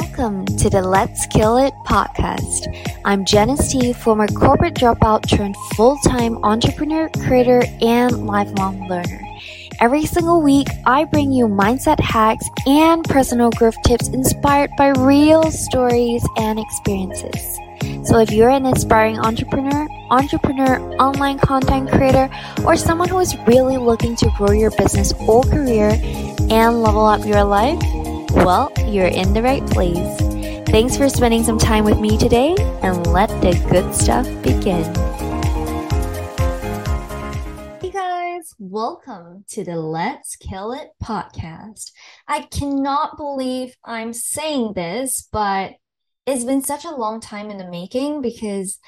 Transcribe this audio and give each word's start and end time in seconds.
Welcome 0.00 0.46
to 0.46 0.70
the 0.70 0.80
Let's 0.80 1.26
Kill 1.26 1.58
It 1.58 1.74
podcast. 1.84 2.64
I'm 3.04 3.26
Janice 3.26 3.70
Tee, 3.70 3.92
former 3.92 4.26
corporate 4.26 4.72
dropout 4.72 5.28
turned 5.28 5.54
full 5.76 5.98
time 5.98 6.42
entrepreneur, 6.42 7.10
creator, 7.26 7.62
and 7.82 8.26
lifelong 8.26 8.88
learner. 8.88 9.20
Every 9.80 10.06
single 10.06 10.40
week, 10.40 10.68
I 10.86 11.04
bring 11.04 11.30
you 11.30 11.46
mindset 11.46 12.00
hacks 12.00 12.48
and 12.66 13.04
personal 13.04 13.50
growth 13.50 13.76
tips 13.84 14.08
inspired 14.08 14.70
by 14.78 14.94
real 14.96 15.50
stories 15.50 16.26
and 16.38 16.58
experiences. 16.58 17.58
So 18.08 18.18
if 18.18 18.32
you're 18.32 18.48
an 18.48 18.64
aspiring 18.64 19.18
entrepreneur, 19.18 19.86
entrepreneur, 20.10 20.80
online 20.96 21.38
content 21.38 21.90
creator, 21.90 22.30
or 22.64 22.76
someone 22.76 23.10
who 23.10 23.18
is 23.18 23.36
really 23.46 23.76
looking 23.76 24.16
to 24.16 24.30
grow 24.38 24.52
your 24.52 24.70
business 24.70 25.12
or 25.28 25.42
career 25.42 25.90
and 26.48 26.82
level 26.82 27.04
up 27.04 27.26
your 27.26 27.44
life, 27.44 27.78
well, 28.34 28.72
you're 28.86 29.06
in 29.06 29.32
the 29.34 29.42
right 29.42 29.64
place. 29.66 30.18
Thanks 30.68 30.96
for 30.96 31.08
spending 31.08 31.44
some 31.44 31.58
time 31.58 31.84
with 31.84 31.98
me 31.98 32.16
today, 32.16 32.56
and 32.82 33.06
let 33.08 33.28
the 33.42 33.52
good 33.70 33.94
stuff 33.94 34.26
begin. 34.42 34.84
Hey 37.80 37.90
guys, 37.90 38.54
welcome 38.58 39.44
to 39.50 39.64
the 39.64 39.76
Let's 39.76 40.36
Kill 40.36 40.72
It 40.72 40.88
podcast. 41.02 41.92
I 42.26 42.42
cannot 42.42 43.18
believe 43.18 43.76
I'm 43.84 44.12
saying 44.12 44.72
this, 44.74 45.28
but 45.30 45.74
it's 46.26 46.44
been 46.44 46.62
such 46.62 46.84
a 46.84 46.94
long 46.94 47.20
time 47.20 47.50
in 47.50 47.58
the 47.58 47.68
making 47.68 48.22
because 48.22 48.78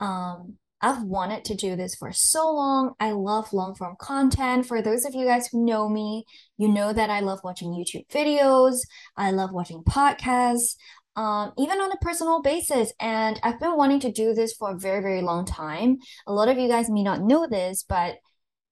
um, 0.00 0.56
I've 0.80 1.02
wanted 1.02 1.44
to 1.46 1.54
do 1.54 1.74
this 1.76 1.94
for 1.96 2.12
so 2.12 2.52
long. 2.52 2.94
I 3.00 3.10
love 3.10 3.52
long 3.52 3.74
form 3.74 3.96
content. 4.00 4.66
For 4.66 4.80
those 4.80 5.04
of 5.04 5.14
you 5.14 5.24
guys 5.26 5.48
who 5.48 5.64
know 5.64 5.88
me, 5.88 6.24
you 6.56 6.68
know 6.68 6.92
that 6.92 7.10
I 7.10 7.20
love 7.20 7.40
watching 7.42 7.70
YouTube 7.70 8.08
videos. 8.08 8.78
I 9.16 9.32
love 9.32 9.52
watching 9.52 9.82
podcasts, 9.82 10.76
um, 11.16 11.52
even 11.58 11.80
on 11.80 11.90
a 11.90 11.96
personal 11.96 12.42
basis. 12.42 12.92
And 13.00 13.40
I've 13.42 13.58
been 13.58 13.76
wanting 13.76 14.00
to 14.00 14.12
do 14.12 14.34
this 14.34 14.52
for 14.52 14.70
a 14.70 14.78
very, 14.78 15.02
very 15.02 15.20
long 15.20 15.44
time. 15.44 15.98
A 16.26 16.32
lot 16.32 16.48
of 16.48 16.58
you 16.58 16.68
guys 16.68 16.88
may 16.88 17.02
not 17.02 17.22
know 17.22 17.48
this, 17.48 17.84
but 17.88 18.18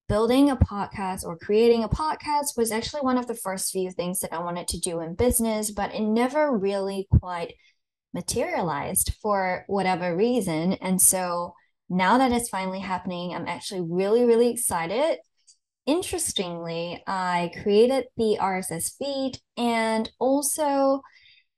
building 0.09 0.51
a 0.51 0.57
podcast 0.57 1.25
or 1.25 1.37
creating 1.37 1.83
a 1.83 1.89
podcast 1.89 2.57
was 2.57 2.71
actually 2.71 3.01
one 3.01 3.19
of 3.19 3.27
the 3.27 3.35
first 3.35 3.73
few 3.73 3.91
things 3.91 4.21
that 4.21 4.33
I 4.33 4.39
wanted 4.39 4.69
to 4.69 4.79
do 4.79 5.01
in 5.01 5.17
business, 5.17 5.73
but 5.73 5.93
it 5.93 6.03
never 6.03 6.57
really 6.57 7.09
quite 7.21 7.55
materialized 8.15 9.15
for 9.21 9.65
whatever 9.67 10.17
reason. 10.17 10.75
And 10.75 11.03
so 11.03 11.55
now 11.89 12.19
that 12.19 12.33
it's 12.33 12.49
finally 12.49 12.81
happening, 12.81 13.35
I'm 13.35 13.47
actually 13.47 13.83
really, 13.83 14.25
really 14.25 14.51
excited. 14.51 15.19
Interestingly, 15.87 17.03
I 17.07 17.53
created 17.63 18.07
the 18.17 18.39
RSS 18.41 18.97
feed 18.99 19.39
and 19.57 20.11
also 20.19 21.03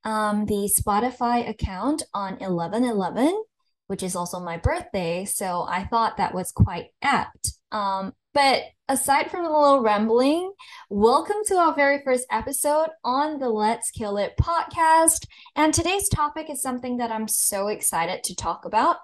um, 0.05 0.47
the 0.47 0.71
Spotify 0.79 1.49
account 1.49 2.03
on 2.13 2.39
11 2.41 2.85
11, 2.85 3.43
which 3.87 4.03
is 4.03 4.15
also 4.15 4.39
my 4.39 4.59
birthday. 4.59 5.25
So 5.25 5.67
I 5.69 5.85
thought 5.85 6.19
that 6.19 6.35
was 6.35 6.53
quite 6.53 6.89
apt. 7.01 7.53
Um, 7.73 8.13
but 8.35 8.63
aside 8.89 9.31
from 9.31 9.45
a 9.45 9.53
little 9.53 9.81
rambling, 9.81 10.53
welcome 10.91 11.39
to 11.47 11.57
our 11.57 11.75
very 11.75 12.01
first 12.05 12.27
episode 12.31 12.89
on 13.03 13.39
the 13.39 13.49
Let's 13.49 13.91
Kill 13.91 14.17
It 14.17 14.35
podcast. 14.41 15.27
And 15.57 15.75
today's 15.75 16.09
topic 16.09 16.49
is 16.49 16.63
something 16.63 16.99
that 16.99 17.11
I'm 17.11 17.29
so 17.29 17.69
excited 17.69 18.23
to 18.25 18.37
talk 18.37 18.65
about. 18.65 18.99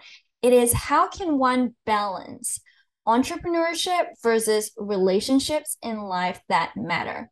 It 0.44 0.52
is 0.52 0.74
how 0.74 1.08
can 1.08 1.38
one 1.38 1.74
balance 1.86 2.60
entrepreneurship 3.08 4.08
versus 4.22 4.72
relationships 4.76 5.78
in 5.82 6.02
life 6.02 6.38
that 6.50 6.72
matter? 6.76 7.30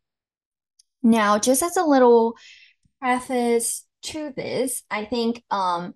Now, 1.03 1.37
just 1.37 1.61
as 1.61 1.77
a 1.77 1.83
little 1.83 2.35
preface 2.99 3.85
to 4.05 4.33
this, 4.35 4.81
I 4.89 5.05
think 5.05 5.43
um, 5.51 5.93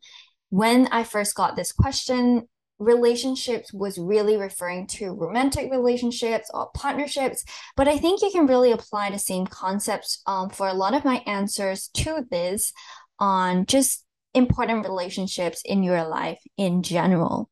when 0.50 0.90
I 0.92 1.04
first 1.04 1.34
got 1.34 1.56
this 1.56 1.72
question, 1.72 2.48
relationships 2.78 3.74
was 3.74 3.98
really 3.98 4.38
referring 4.38 4.86
to 4.86 5.10
romantic 5.10 5.72
relationships 5.72 6.48
or 6.54 6.70
partnerships 6.76 7.44
but 7.76 7.88
i 7.88 7.98
think 7.98 8.22
you 8.22 8.30
can 8.30 8.46
really 8.46 8.72
apply 8.72 9.10
the 9.10 9.18
same 9.18 9.48
concepts 9.48 10.22
um, 10.28 10.48
for 10.48 10.68
a 10.68 10.76
lot 10.76 10.94
of 10.94 11.04
my 11.04 11.24
answers 11.26 11.88
to 11.88 12.24
this 12.30 12.74
on 13.18 13.66
just 13.66 14.06
important 14.38 14.86
relationships 14.86 15.62
in 15.66 15.84
your 15.84 16.08
life 16.08 16.40
in 16.58 16.84
general. 16.84 17.50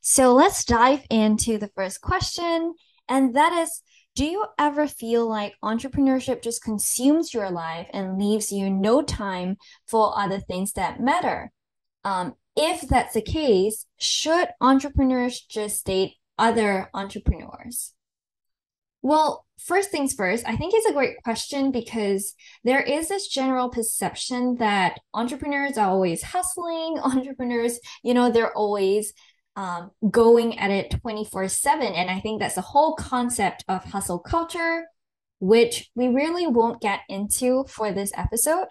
So 0.00 0.32
let's 0.32 0.64
dive 0.64 1.04
into 1.10 1.58
the 1.58 1.70
first 1.74 2.00
question, 2.00 2.74
and 3.08 3.34
that 3.34 3.52
is 3.52 3.82
Do 4.14 4.24
you 4.24 4.46
ever 4.58 4.86
feel 4.86 5.28
like 5.28 5.54
entrepreneurship 5.62 6.42
just 6.42 6.62
consumes 6.62 7.34
your 7.34 7.50
life 7.50 7.86
and 7.92 8.18
leaves 8.18 8.50
you 8.50 8.70
no 8.70 9.02
time 9.02 9.56
for 9.86 10.18
other 10.18 10.40
things 10.40 10.72
that 10.72 11.00
matter? 11.00 11.52
Um, 12.04 12.34
if 12.56 12.80
that's 12.88 13.14
the 13.14 13.22
case, 13.22 13.86
should 13.98 14.48
entrepreneurs 14.60 15.40
just 15.40 15.86
date 15.86 16.14
other 16.38 16.90
entrepreneurs? 16.94 17.92
Well, 19.08 19.46
first 19.58 19.90
things 19.90 20.12
first, 20.12 20.46
I 20.46 20.54
think 20.56 20.74
it's 20.74 20.84
a 20.84 20.92
great 20.92 21.22
question 21.24 21.70
because 21.70 22.34
there 22.62 22.82
is 22.82 23.08
this 23.08 23.26
general 23.26 23.70
perception 23.70 24.56
that 24.56 25.00
entrepreneurs 25.14 25.78
are 25.78 25.88
always 25.88 26.22
hustling, 26.22 26.98
entrepreneurs, 27.02 27.80
you 28.02 28.12
know, 28.12 28.30
they're 28.30 28.52
always 28.52 29.14
um, 29.56 29.92
going 30.10 30.58
at 30.58 30.70
it 30.70 30.90
24 31.00 31.48
7. 31.48 31.94
And 31.94 32.10
I 32.10 32.20
think 32.20 32.38
that's 32.38 32.56
the 32.56 32.60
whole 32.60 32.96
concept 32.96 33.64
of 33.66 33.82
hustle 33.82 34.18
culture, 34.18 34.84
which 35.40 35.88
we 35.94 36.08
really 36.08 36.46
won't 36.46 36.82
get 36.82 37.00
into 37.08 37.64
for 37.66 37.90
this 37.92 38.12
episode. 38.14 38.66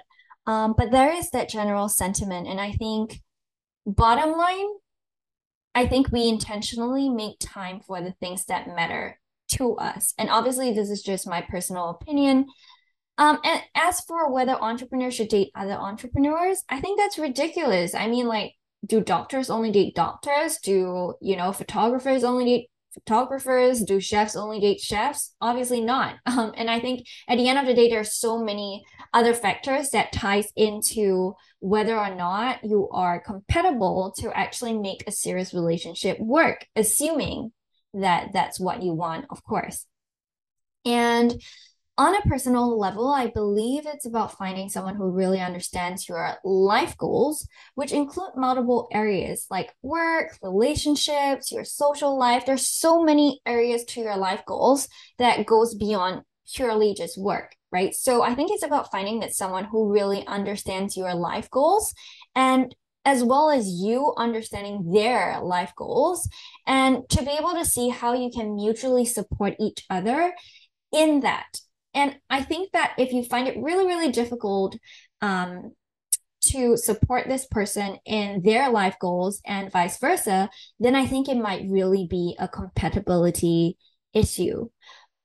Um, 0.45 0.75
but 0.77 0.91
there 0.91 1.11
is 1.11 1.31
that 1.31 1.49
general 1.49 1.89
sentiment. 1.89 2.47
And 2.47 2.61
I 2.61 2.73
think, 2.73 3.21
bottom 3.87 4.37
line, 4.37 4.67
I 5.73 5.87
think 5.87 6.11
we 6.11 6.27
intentionally 6.27 7.09
make 7.09 7.37
time 7.39 7.79
for 7.79 8.01
the 8.01 8.11
things 8.11 8.45
that 8.45 8.67
matter 8.67 9.17
to 9.49 9.75
us. 9.75 10.13
And 10.17 10.29
obviously, 10.29 10.73
this 10.73 10.89
is 10.89 11.01
just 11.01 11.27
my 11.27 11.41
personal 11.41 11.89
opinion. 11.89 12.45
Um, 13.17 13.39
and 13.43 13.61
as 13.75 14.01
for 14.01 14.31
whether 14.31 14.53
entrepreneurs 14.53 15.15
should 15.15 15.29
date 15.29 15.51
other 15.55 15.73
entrepreneurs, 15.73 16.63
I 16.69 16.79
think 16.79 16.99
that's 16.99 17.17
ridiculous. 17.17 17.95
I 17.95 18.07
mean, 18.07 18.27
like, 18.27 18.53
do 18.85 19.01
doctors 19.01 19.49
only 19.49 19.71
date 19.71 19.95
doctors? 19.95 20.57
Do, 20.57 21.15
you 21.21 21.35
know, 21.35 21.51
photographers 21.51 22.23
only 22.23 22.45
date 22.45 22.69
photographers? 22.93 23.83
Do 23.83 23.99
chefs 23.99 24.35
only 24.35 24.59
date 24.59 24.79
chefs? 24.79 25.33
Obviously 25.41 25.81
not. 25.81 26.15
Um, 26.27 26.53
and 26.55 26.69
I 26.69 26.79
think 26.79 27.07
at 27.27 27.37
the 27.37 27.47
end 27.47 27.57
of 27.57 27.65
the 27.65 27.73
day, 27.73 27.89
there's 27.89 28.13
so 28.13 28.43
many 28.43 28.83
other 29.11 29.33
factors 29.33 29.89
that 29.89 30.11
ties 30.11 30.51
into 30.55 31.33
whether 31.59 31.97
or 31.97 32.13
not 32.13 32.63
you 32.63 32.87
are 32.91 33.19
compatible 33.19 34.13
to 34.19 34.31
actually 34.37 34.77
make 34.77 35.03
a 35.07 35.11
serious 35.11 35.53
relationship 35.53 36.19
work, 36.19 36.67
assuming 36.75 37.51
that 38.01 38.29
that's 38.33 38.59
what 38.59 38.83
you 38.83 38.93
want, 38.93 39.25
of 39.29 39.43
course. 39.43 39.85
And 40.85 41.41
on 41.99 42.15
a 42.15 42.21
personal 42.21 42.77
level, 42.77 43.11
I 43.11 43.27
believe 43.27 43.87
it's 43.87 44.05
about 44.05 44.37
finding 44.37 44.69
someone 44.69 44.95
who 44.95 45.09
really 45.09 45.39
understands 45.39 46.07
your 46.07 46.35
life 46.43 46.95
goals, 46.95 47.47
which 47.73 47.91
include 47.91 48.33
multiple 48.35 48.87
areas 48.91 49.47
like 49.49 49.73
work, 49.81 50.37
relationships, 50.43 51.51
your 51.51 51.63
social 51.63 52.17
life. 52.17 52.45
There's 52.45 52.67
so 52.67 53.01
many 53.01 53.41
areas 53.47 53.83
to 53.85 54.01
your 54.01 54.15
life 54.15 54.43
goals 54.45 54.87
that 55.17 55.45
goes 55.47 55.73
beyond 55.73 56.21
purely 56.53 56.93
just 56.93 57.19
work, 57.19 57.55
right? 57.71 57.95
So 57.95 58.21
I 58.21 58.35
think 58.35 58.51
it's 58.51 58.63
about 58.63 58.91
finding 58.91 59.19
that 59.21 59.33
someone 59.33 59.65
who 59.65 59.91
really 59.91 60.25
understands 60.27 60.95
your 60.95 61.15
life 61.15 61.49
goals 61.49 61.93
and 62.35 62.73
as 63.07 63.23
well 63.23 63.49
as 63.49 63.69
you 63.69 64.13
understanding 64.17 64.91
their 64.91 65.39
life 65.39 65.71
goals 65.77 66.27
and 66.65 67.07
to 67.07 67.23
be 67.23 67.31
able 67.31 67.53
to 67.53 67.63
see 67.63 67.87
how 67.87 68.13
you 68.13 68.29
can 68.29 68.53
mutually 68.53 69.05
support 69.05 69.55
each 69.61 69.85
other 69.89 70.33
in 70.91 71.21
that. 71.21 71.47
And 71.93 72.17
I 72.29 72.43
think 72.43 72.73
that 72.73 72.95
if 72.97 73.13
you 73.13 73.23
find 73.23 73.47
it 73.47 73.55
really, 73.57 73.85
really 73.85 74.11
difficult 74.11 74.75
um, 75.21 75.71
to 76.47 76.75
support 76.75 77.29
this 77.29 77.47
person 77.49 77.95
in 78.05 78.41
their 78.43 78.69
life 78.69 78.97
goals 78.99 79.39
and 79.45 79.71
vice 79.71 79.97
versa, 79.99 80.49
then 80.77 80.93
I 80.93 81.07
think 81.07 81.29
it 81.29 81.37
might 81.37 81.69
really 81.69 82.07
be 82.09 82.35
a 82.37 82.49
compatibility 82.49 83.77
issue. 84.13 84.67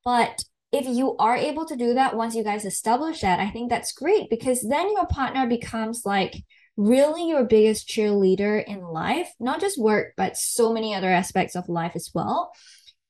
But 0.04 0.44
if 0.70 0.86
you 0.86 1.16
are 1.16 1.36
able 1.36 1.66
to 1.66 1.74
do 1.74 1.94
that 1.94 2.16
once 2.16 2.36
you 2.36 2.44
guys 2.44 2.64
establish 2.64 3.22
that, 3.22 3.40
I 3.40 3.50
think 3.50 3.70
that's 3.70 3.92
great 3.92 4.30
because 4.30 4.62
then 4.62 4.92
your 4.92 5.06
partner 5.06 5.48
becomes 5.48 6.02
like 6.04 6.44
really 6.76 7.28
your 7.28 7.44
biggest 7.44 7.88
cheerleader 7.88 8.64
in 8.64 8.82
life, 8.82 9.30
not 9.38 9.60
just 9.60 9.80
work, 9.80 10.14
but 10.16 10.36
so 10.36 10.72
many 10.72 10.94
other 10.94 11.10
aspects 11.10 11.54
of 11.54 11.68
life 11.68 11.92
as 11.94 12.10
well. 12.14 12.52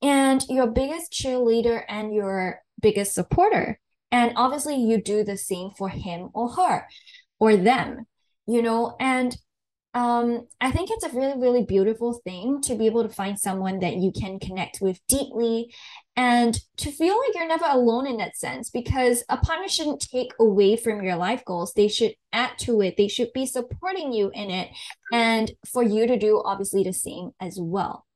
And 0.03 0.44
your 0.49 0.67
biggest 0.67 1.12
cheerleader 1.12 1.82
and 1.88 2.14
your 2.14 2.61
biggest 2.81 3.14
supporter. 3.14 3.79
And 4.11 4.32
obviously, 4.37 4.76
you 4.76 5.00
do 5.00 5.25
the 5.25 5.38
same 5.38 5.70
for 5.70 5.88
him 5.88 6.31
or 6.35 6.50
her 6.50 6.87
or 7.38 7.56
them, 7.56 8.06
you 8.47 8.62
know. 8.62 8.97
And 9.00 9.37
um, 9.94 10.47
I 10.61 10.71
think 10.71 10.91
it's 10.91 11.05
a 11.05 11.11
really, 11.11 11.39
really 11.39 11.65
beautiful 11.65 12.15
thing 12.25 12.62
to 12.62 12.75
be 12.75 12.87
able 12.87 13.03
to 13.03 13.15
find 13.15 13.39
someone 13.39 13.81
that 13.81 13.97
you 13.97 14.11
can 14.11 14.39
connect 14.39 14.81
with 14.81 14.99
deeply 15.06 15.75
and 16.17 16.59
to 16.79 16.91
feel 16.91 17.19
like 17.19 17.35
you're 17.35 17.47
never 17.47 17.67
alone 17.69 18.06
in 18.06 18.17
that 18.17 18.37
sense 18.37 18.71
because 18.71 19.23
a 19.29 19.37
partner 19.37 19.69
shouldn't 19.69 20.00
take 20.00 20.33
away 20.41 20.77
from 20.77 21.03
your 21.05 21.17
life 21.17 21.44
goals. 21.44 21.75
They 21.75 21.89
should 21.89 22.15
add 22.33 22.59
to 22.61 22.81
it, 22.81 22.97
they 22.97 23.09
should 23.09 23.35
be 23.35 23.44
supporting 23.44 24.15
you 24.15 24.31
in 24.33 24.50
it, 24.50 24.71
and 25.12 25.53
for 25.71 25.83
you 25.83 26.06
to 26.06 26.19
do 26.19 26.43
obviously 26.43 26.85
the 26.85 26.95
same 26.95 27.33
as 27.38 27.59
well. 27.61 28.06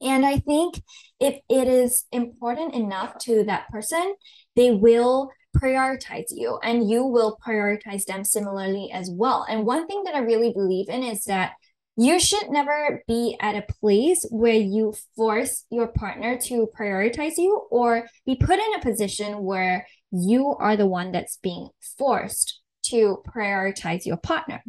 And 0.00 0.26
I 0.26 0.38
think 0.38 0.82
if 1.20 1.38
it 1.48 1.68
is 1.68 2.04
important 2.10 2.74
enough 2.74 3.16
to 3.18 3.44
that 3.44 3.68
person, 3.68 4.14
they 4.56 4.72
will 4.72 5.30
prioritize 5.56 6.26
you 6.30 6.58
and 6.62 6.88
you 6.88 7.04
will 7.04 7.38
prioritize 7.46 8.04
them 8.04 8.24
similarly 8.24 8.90
as 8.92 9.10
well. 9.10 9.46
And 9.48 9.66
one 9.66 9.86
thing 9.86 10.02
that 10.04 10.14
I 10.14 10.20
really 10.20 10.52
believe 10.52 10.88
in 10.88 11.02
is 11.02 11.24
that 11.24 11.52
you 11.96 12.18
should 12.18 12.50
never 12.50 13.02
be 13.06 13.36
at 13.40 13.54
a 13.54 13.72
place 13.80 14.26
where 14.30 14.54
you 14.54 14.94
force 15.14 15.64
your 15.70 15.88
partner 15.88 16.36
to 16.36 16.68
prioritize 16.76 17.34
you 17.38 17.66
or 17.70 18.08
be 18.26 18.34
put 18.34 18.58
in 18.58 18.74
a 18.74 18.82
position 18.82 19.44
where 19.44 19.86
you 20.10 20.56
are 20.58 20.76
the 20.76 20.86
one 20.86 21.12
that's 21.12 21.36
being 21.36 21.68
forced 21.96 22.60
to 22.86 23.22
prioritize 23.28 24.04
your 24.04 24.16
partner. 24.16 24.62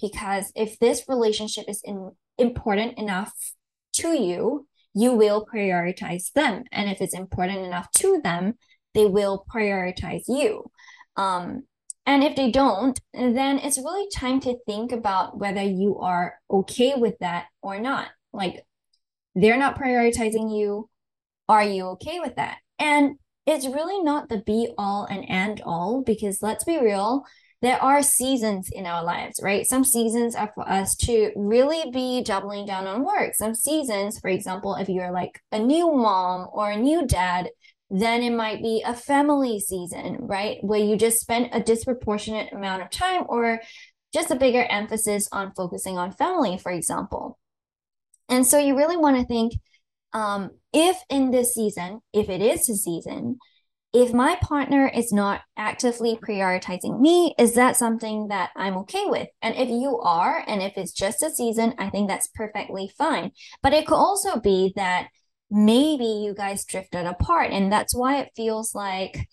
Because 0.00 0.52
if 0.54 0.78
this 0.78 1.04
relationship 1.08 1.64
is 1.68 1.82
in, 1.84 2.12
important 2.38 2.98
enough 2.98 3.32
to 3.94 4.08
you, 4.08 4.66
you 4.94 5.12
will 5.12 5.46
prioritize 5.46 6.32
them. 6.32 6.64
And 6.72 6.90
if 6.90 7.00
it's 7.00 7.14
important 7.14 7.64
enough 7.64 7.90
to 7.98 8.20
them, 8.22 8.54
they 8.94 9.06
will 9.06 9.44
prioritize 9.52 10.24
you. 10.28 10.70
Um, 11.16 11.64
and 12.06 12.24
if 12.24 12.34
they 12.34 12.50
don't, 12.50 12.98
then 13.12 13.58
it's 13.58 13.78
really 13.78 14.08
time 14.14 14.40
to 14.40 14.58
think 14.66 14.90
about 14.90 15.38
whether 15.38 15.62
you 15.62 15.98
are 15.98 16.34
okay 16.50 16.94
with 16.96 17.18
that 17.20 17.46
or 17.62 17.78
not. 17.78 18.08
Like, 18.32 18.64
they're 19.34 19.58
not 19.58 19.78
prioritizing 19.78 20.56
you. 20.56 20.88
Are 21.48 21.62
you 21.62 21.86
okay 21.88 22.20
with 22.20 22.36
that? 22.36 22.58
And 22.78 23.16
it's 23.46 23.66
really 23.66 24.02
not 24.02 24.28
the 24.28 24.38
be 24.38 24.72
all 24.78 25.04
and 25.04 25.24
end 25.28 25.60
all 25.64 26.02
because 26.02 26.42
let's 26.42 26.64
be 26.64 26.78
real, 26.78 27.24
there 27.62 27.82
are 27.82 28.02
seasons 28.02 28.70
in 28.72 28.86
our 28.86 29.04
lives, 29.04 29.40
right? 29.42 29.66
Some 29.66 29.84
seasons 29.84 30.34
are 30.34 30.50
for 30.54 30.66
us 30.68 30.96
to 30.98 31.30
really 31.36 31.90
be 31.90 32.22
doubling 32.22 32.64
down 32.64 32.86
on 32.86 33.04
work. 33.04 33.34
Some 33.34 33.54
seasons, 33.54 34.18
for 34.18 34.28
example, 34.28 34.76
if 34.76 34.88
you're 34.88 35.12
like 35.12 35.40
a 35.52 35.58
new 35.58 35.92
mom 35.92 36.48
or 36.52 36.70
a 36.70 36.76
new 36.76 37.06
dad, 37.06 37.50
then 37.90 38.22
it 38.22 38.30
might 38.30 38.62
be 38.62 38.82
a 38.86 38.94
family 38.94 39.58
season, 39.58 40.18
right? 40.20 40.58
Where 40.62 40.80
you 40.80 40.96
just 40.96 41.20
spend 41.20 41.50
a 41.52 41.60
disproportionate 41.60 42.52
amount 42.52 42.82
of 42.82 42.90
time 42.90 43.24
or 43.28 43.60
just 44.14 44.30
a 44.30 44.36
bigger 44.36 44.62
emphasis 44.62 45.28
on 45.32 45.52
focusing 45.56 45.98
on 45.98 46.12
family, 46.12 46.56
for 46.56 46.70
example. 46.70 47.38
And 48.28 48.46
so 48.46 48.58
you 48.58 48.76
really 48.76 48.96
want 48.96 49.18
to 49.18 49.26
think 49.26 49.54
um, 50.12 50.50
if 50.72 50.96
in 51.08 51.30
this 51.30 51.54
season, 51.54 52.00
if 52.12 52.28
it 52.28 52.40
is 52.40 52.68
a 52.68 52.76
season, 52.76 53.38
if 53.92 54.12
my 54.12 54.36
partner 54.40 54.86
is 54.86 55.12
not 55.12 55.40
actively 55.56 56.16
prioritizing 56.16 57.00
me, 57.00 57.34
is 57.38 57.54
that 57.54 57.76
something 57.76 58.28
that 58.28 58.50
I'm 58.54 58.76
okay 58.78 59.04
with? 59.06 59.28
And 59.42 59.56
if 59.56 59.68
you 59.68 59.98
are, 60.00 60.44
and 60.46 60.62
if 60.62 60.74
it's 60.76 60.92
just 60.92 61.24
a 61.24 61.30
season, 61.30 61.74
I 61.76 61.90
think 61.90 62.08
that's 62.08 62.28
perfectly 62.28 62.92
fine. 62.96 63.32
But 63.64 63.72
it 63.72 63.86
could 63.88 63.96
also 63.96 64.38
be 64.38 64.72
that 64.76 65.08
maybe 65.50 66.04
you 66.04 66.34
guys 66.34 66.64
drifted 66.64 67.06
apart 67.06 67.50
and 67.50 67.72
that's 67.72 67.94
why 67.94 68.20
it 68.20 68.30
feels 68.36 68.74
like 68.74 69.26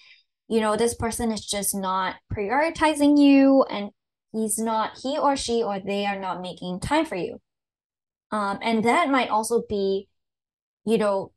you 0.48 0.60
know 0.60 0.76
this 0.76 0.96
person 0.96 1.32
is 1.32 1.46
just 1.46 1.76
not 1.76 2.16
prioritizing 2.34 3.20
you 3.20 3.64
and 3.70 3.92
he's 4.32 4.58
not 4.58 4.98
he 5.02 5.18
or 5.18 5.36
she 5.36 5.62
or 5.62 5.80
they 5.80 6.06
are 6.06 6.20
not 6.20 6.42
making 6.42 6.80
time 6.80 7.06
for 7.06 7.16
you. 7.16 7.40
Um 8.32 8.60
and 8.62 8.84
that 8.86 9.10
might 9.10 9.30
also 9.30 9.64
be 9.68 10.08
you 10.86 10.98
know 10.98 11.32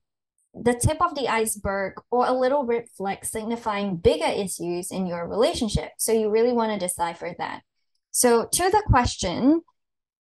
the 0.54 0.74
tip 0.74 1.00
of 1.00 1.14
the 1.14 1.28
iceberg 1.28 1.94
or 2.10 2.26
a 2.26 2.32
little 2.32 2.64
red 2.64 2.84
flag 2.96 3.24
signifying 3.24 3.96
bigger 3.96 4.26
issues 4.26 4.90
in 4.90 5.06
your 5.06 5.28
relationship. 5.28 5.90
So 5.98 6.12
you 6.12 6.28
really 6.30 6.52
want 6.52 6.72
to 6.72 6.86
decipher 6.86 7.34
that. 7.38 7.62
So 8.10 8.48
to 8.50 8.62
the 8.70 8.82
question 8.86 9.60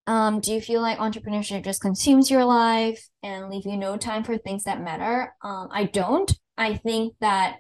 um, 0.10 0.40
do 0.40 0.52
you 0.52 0.60
feel 0.60 0.82
like 0.82 0.98
entrepreneurship 0.98 1.64
just 1.64 1.82
consumes 1.82 2.32
your 2.32 2.44
life 2.44 3.08
and 3.22 3.48
leave 3.48 3.68
you 3.68 3.78
no 3.78 3.96
time 3.96 4.24
for 4.24 4.40
things 4.40 4.64
that 4.64 4.82
matter? 4.82 5.36
Um, 5.44 5.68
I 5.72 5.84
don't. 5.84 6.36
I 6.58 6.78
think 6.78 7.14
that 7.22 7.58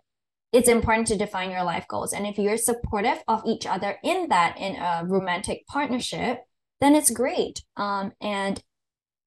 it's 0.52 0.68
important 0.68 1.06
to 1.10 1.16
define 1.16 1.52
your 1.52 1.64
life 1.64 1.86
goals. 1.88 2.12
And 2.12 2.26
if 2.26 2.40
you're 2.40 2.58
supportive 2.58 3.20
of 3.28 3.44
each 3.46 3.68
other 3.68 4.00
in 4.04 4.30
that, 4.30 4.58
in 4.58 4.78
a 4.78 5.04
romantic 5.06 5.68
partnership, 5.68 6.40
then 6.82 6.96
it's 6.96 7.12
great. 7.12 7.62
Um, 7.78 8.14
and 8.20 8.60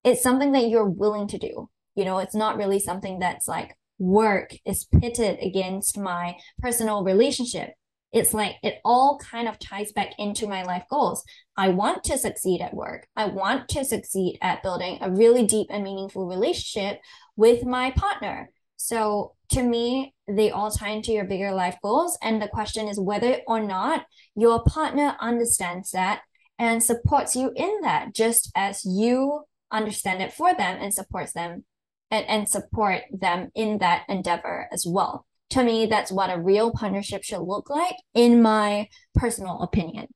it's 0.03 0.21
something 0.21 0.51
that 0.51 0.69
you're 0.69 0.91
willing 0.91 1.29
to 1.29 1.39
do. 1.39 1.71
You 1.95 2.05
know, 2.05 2.19
it's 2.19 2.35
not 2.35 2.57
really 2.57 2.81
something 2.81 3.21
that's 3.21 3.47
like 3.47 3.77
work 4.01 4.53
is 4.67 4.83
pitted 5.01 5.39
against 5.41 5.97
my 5.97 6.39
personal 6.59 7.05
relationship 7.05 7.75
it's 8.13 8.35
like 8.35 8.57
it 8.63 8.79
all 8.85 9.19
kind 9.19 9.49
of 9.49 9.59
ties 9.59 9.93
back 9.93 10.13
into 10.19 10.47
my 10.47 10.63
life 10.63 10.85
goals. 10.91 11.25
I 11.57 11.71
want 11.71 12.05
to 12.05 12.19
succeed 12.19 12.61
at 12.61 12.75
work. 12.75 13.07
I 13.17 13.27
want 13.27 13.69
to 13.71 13.85
succeed 13.85 14.39
at 14.43 14.63
building 14.63 14.99
a 15.01 15.11
really 15.11 15.47
deep 15.47 15.69
and 15.71 15.83
meaningful 15.83 16.27
relationship 16.27 17.01
with 17.37 17.65
my 17.65 17.91
partner. 17.93 18.51
So 18.77 19.35
to 19.51 19.63
me, 19.63 20.15
they 20.29 20.51
all 20.51 20.71
tie 20.71 20.91
into 20.91 21.13
your 21.13 21.25
bigger 21.25 21.53
life 21.53 21.79
goals. 21.83 22.19
And 22.23 22.41
the 22.41 22.49
question 22.49 22.89
is 22.89 23.01
whether 23.01 23.39
or 23.47 23.61
not 23.61 24.05
your 24.35 24.63
partner 24.65 25.17
understands 25.19 25.93
that 25.93 26.21
and 26.59 26.83
supports 26.83 27.35
you 27.35 27.53
in 27.57 27.81
that, 27.83 28.15
just 28.15 28.51
as 28.55 28.85
you 28.85 29.45
understand 29.71 30.21
it 30.21 30.35
for 30.35 30.55
them 30.55 30.79
and 30.81 30.93
supports 30.93 31.33
them 31.33 31.65
and, 32.11 32.27
and 32.29 32.49
support 32.49 33.03
them 33.11 33.51
in 33.55 33.79
that 33.79 34.05
endeavor 34.09 34.69
as 34.71 34.85
well 34.87 35.27
to 35.53 35.65
me, 35.65 35.87
that's 35.87 36.13
what 36.13 36.31
a 36.31 36.41
real 36.41 36.73
partnership 36.73 37.23
should 37.25 37.43
look 37.43 37.71
like, 37.71 37.97
in 38.15 38.43
my 38.43 38.89
personal 39.15 39.63
opinion. 39.63 40.09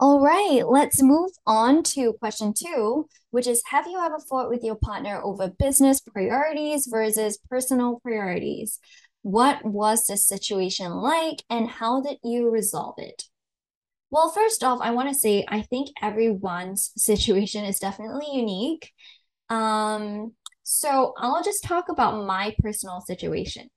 All 0.00 0.20
right, 0.20 0.62
let's 0.66 1.00
move 1.00 1.30
on 1.46 1.84
to 1.84 2.14
question 2.14 2.52
two, 2.52 3.06
which 3.30 3.46
is 3.46 3.62
Have 3.66 3.86
you 3.86 3.98
ever 4.00 4.18
fought 4.18 4.48
with 4.48 4.64
your 4.64 4.74
partner 4.74 5.20
over 5.22 5.48
business 5.48 6.00
priorities 6.00 6.88
versus 6.90 7.38
personal 7.48 8.00
priorities? 8.02 8.80
What 9.22 9.64
was 9.64 10.06
the 10.06 10.16
situation 10.16 10.90
like 10.90 11.44
and 11.48 11.70
how 11.70 12.00
did 12.00 12.18
you 12.24 12.50
resolve 12.50 12.96
it? 12.98 13.24
Well, 14.10 14.30
first 14.30 14.64
off, 14.64 14.80
I 14.82 14.90
want 14.90 15.08
to 15.08 15.14
say 15.14 15.44
I 15.48 15.62
think 15.62 15.90
everyone's 16.02 16.90
situation 16.96 17.64
is 17.64 17.78
definitely 17.78 18.26
unique. 18.32 18.90
Um, 19.48 20.32
so 20.72 21.12
I'll 21.16 21.42
just 21.42 21.64
talk 21.64 21.88
about 21.88 22.26
my 22.26 22.54
personal 22.58 23.00
situation, 23.00 23.68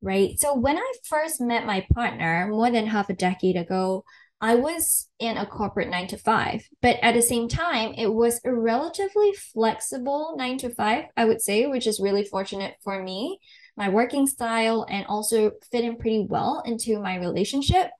right? 0.00 0.38
So 0.38 0.54
when 0.54 0.76
I 0.76 0.92
first 1.08 1.40
met 1.40 1.66
my 1.66 1.86
partner 1.94 2.48
more 2.50 2.70
than 2.70 2.86
half 2.86 3.08
a 3.08 3.14
decade 3.14 3.56
ago, 3.56 4.04
I 4.40 4.56
was 4.56 5.08
in 5.20 5.36
a 5.36 5.46
corporate 5.46 5.88
nine 5.88 6.08
to 6.08 6.18
five, 6.18 6.68
but 6.80 6.96
at 7.00 7.14
the 7.14 7.22
same 7.22 7.48
time, 7.48 7.94
it 7.96 8.12
was 8.12 8.40
a 8.44 8.52
relatively 8.52 9.32
flexible 9.54 10.34
nine 10.36 10.58
to 10.58 10.70
five, 10.70 11.04
I 11.16 11.24
would 11.26 11.40
say, 11.40 11.66
which 11.66 11.86
is 11.86 12.00
really 12.00 12.24
fortunate 12.24 12.74
for 12.82 13.00
me, 13.00 13.38
my 13.76 13.88
working 13.88 14.26
style, 14.26 14.84
and 14.90 15.06
also 15.06 15.52
fit 15.70 15.84
in 15.84 15.96
pretty 15.96 16.26
well 16.28 16.60
into 16.66 16.98
my 17.00 17.16
relationship. 17.18 17.90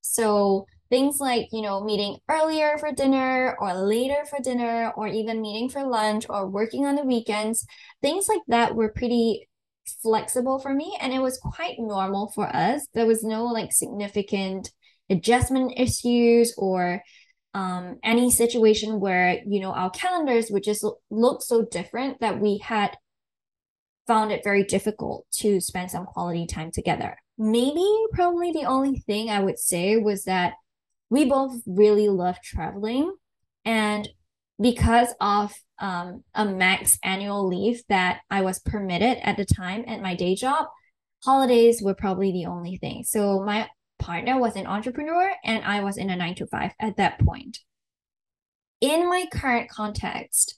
So 0.00 0.66
things 0.90 1.20
like 1.20 1.48
you 1.52 1.62
know 1.62 1.82
meeting 1.82 2.16
earlier 2.28 2.78
for 2.78 2.92
dinner 2.92 3.56
or 3.60 3.74
later 3.74 4.24
for 4.28 4.40
dinner 4.40 4.92
or 4.96 5.06
even 5.06 5.42
meeting 5.42 5.68
for 5.68 5.84
lunch 5.84 6.26
or 6.28 6.48
working 6.48 6.86
on 6.86 6.96
the 6.96 7.04
weekends. 7.04 7.66
Things 8.02 8.28
like 8.28 8.42
that 8.48 8.74
were 8.74 8.92
pretty 8.92 9.48
flexible 10.02 10.58
for 10.58 10.72
me 10.74 10.96
and 11.00 11.12
it 11.12 11.20
was 11.20 11.38
quite 11.38 11.76
normal 11.78 12.30
for 12.34 12.46
us. 12.54 12.86
There 12.94 13.06
was 13.06 13.22
no 13.22 13.44
like 13.44 13.72
significant 13.72 14.70
adjustment 15.10 15.72
issues 15.76 16.54
or 16.58 17.02
um, 17.54 17.98
any 18.04 18.30
situation 18.30 19.00
where 19.00 19.40
you 19.46 19.60
know 19.60 19.72
our 19.72 19.90
calendars 19.90 20.50
would 20.50 20.62
just 20.62 20.84
look 21.10 21.42
so 21.42 21.64
different 21.64 22.20
that 22.20 22.40
we 22.40 22.58
had 22.58 22.96
found 24.06 24.32
it 24.32 24.42
very 24.44 24.64
difficult 24.64 25.26
to 25.30 25.60
spend 25.60 25.90
some 25.90 26.06
quality 26.06 26.46
time 26.46 26.70
together. 26.70 27.16
Maybe 27.36 27.86
probably 28.12 28.52
the 28.52 28.64
only 28.64 28.98
thing 29.00 29.30
i 29.30 29.40
would 29.40 29.58
say 29.58 29.96
was 29.96 30.24
that 30.24 30.54
we 31.10 31.24
both 31.24 31.60
really 31.66 32.08
love 32.08 32.36
traveling. 32.42 33.14
And 33.64 34.08
because 34.60 35.14
of 35.20 35.54
um, 35.78 36.24
a 36.34 36.44
max 36.44 36.98
annual 37.04 37.46
leave 37.46 37.82
that 37.88 38.20
I 38.30 38.42
was 38.42 38.58
permitted 38.58 39.18
at 39.22 39.36
the 39.36 39.44
time 39.44 39.84
at 39.86 40.02
my 40.02 40.14
day 40.14 40.34
job, 40.34 40.66
holidays 41.24 41.80
were 41.82 41.94
probably 41.94 42.32
the 42.32 42.46
only 42.46 42.76
thing. 42.76 43.04
So 43.04 43.40
my 43.40 43.68
partner 43.98 44.38
was 44.38 44.56
an 44.56 44.66
entrepreneur 44.66 45.32
and 45.44 45.64
I 45.64 45.82
was 45.82 45.96
in 45.96 46.10
a 46.10 46.16
nine 46.16 46.34
to 46.36 46.46
five 46.46 46.72
at 46.80 46.96
that 46.96 47.18
point. 47.20 47.58
In 48.80 49.08
my 49.08 49.26
current 49.32 49.68
context, 49.68 50.56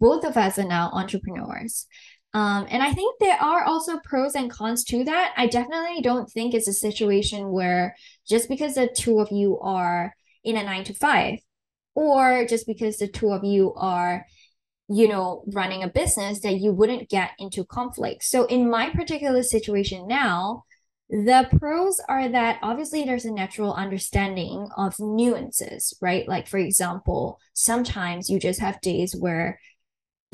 both 0.00 0.24
of 0.24 0.36
us 0.36 0.58
are 0.58 0.68
now 0.68 0.90
entrepreneurs. 0.92 1.86
Um, 2.34 2.66
and 2.68 2.82
I 2.82 2.92
think 2.92 3.16
there 3.20 3.40
are 3.40 3.64
also 3.64 3.98
pros 4.00 4.34
and 4.34 4.50
cons 4.50 4.84
to 4.86 5.04
that. 5.04 5.32
I 5.36 5.46
definitely 5.46 6.02
don't 6.02 6.28
think 6.30 6.52
it's 6.52 6.68
a 6.68 6.72
situation 6.72 7.50
where 7.50 7.94
just 8.28 8.48
because 8.48 8.74
the 8.74 8.88
two 8.88 9.20
of 9.20 9.30
you 9.30 9.58
are 9.60 10.14
in 10.42 10.56
a 10.56 10.64
nine 10.64 10.84
to 10.84 10.94
five, 10.94 11.38
or 11.94 12.44
just 12.44 12.66
because 12.66 12.98
the 12.98 13.08
two 13.08 13.30
of 13.30 13.44
you 13.44 13.72
are 13.74 14.26
you 14.88 15.08
know 15.08 15.44
running 15.54 15.82
a 15.82 15.88
business 15.88 16.40
that 16.40 16.60
you 16.60 16.70
wouldn't 16.70 17.08
get 17.08 17.30
into 17.38 17.64
conflict 17.64 18.22
so 18.22 18.44
in 18.46 18.68
my 18.68 18.90
particular 18.90 19.42
situation 19.42 20.06
now 20.06 20.62
the 21.08 21.48
pros 21.58 22.00
are 22.08 22.28
that 22.28 22.58
obviously 22.62 23.04
there's 23.04 23.24
a 23.24 23.32
natural 23.32 23.72
understanding 23.72 24.68
of 24.76 24.94
nuances 24.98 25.96
right 26.02 26.28
like 26.28 26.46
for 26.46 26.58
example 26.58 27.38
sometimes 27.54 28.28
you 28.28 28.38
just 28.38 28.60
have 28.60 28.80
days 28.82 29.16
where 29.18 29.58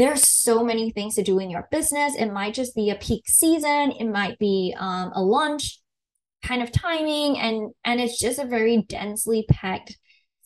there's 0.01 0.27
so 0.27 0.65
many 0.65 0.91
things 0.91 1.15
to 1.17 1.23
do 1.23 1.39
in 1.39 1.51
your 1.51 1.69
business. 1.71 2.15
It 2.17 2.33
might 2.33 2.55
just 2.55 2.75
be 2.75 2.89
a 2.89 2.95
peak 2.95 3.25
season. 3.27 3.93
It 3.93 4.07
might 4.07 4.39
be 4.39 4.75
um, 4.79 5.13
a 5.15 5.23
launch 5.23 5.81
kind 6.43 6.63
of 6.63 6.73
timing. 6.73 7.39
And 7.39 7.73
and 7.85 8.01
it's 8.01 8.19
just 8.19 8.39
a 8.39 8.47
very 8.47 8.83
densely 8.89 9.45
packed 9.51 9.99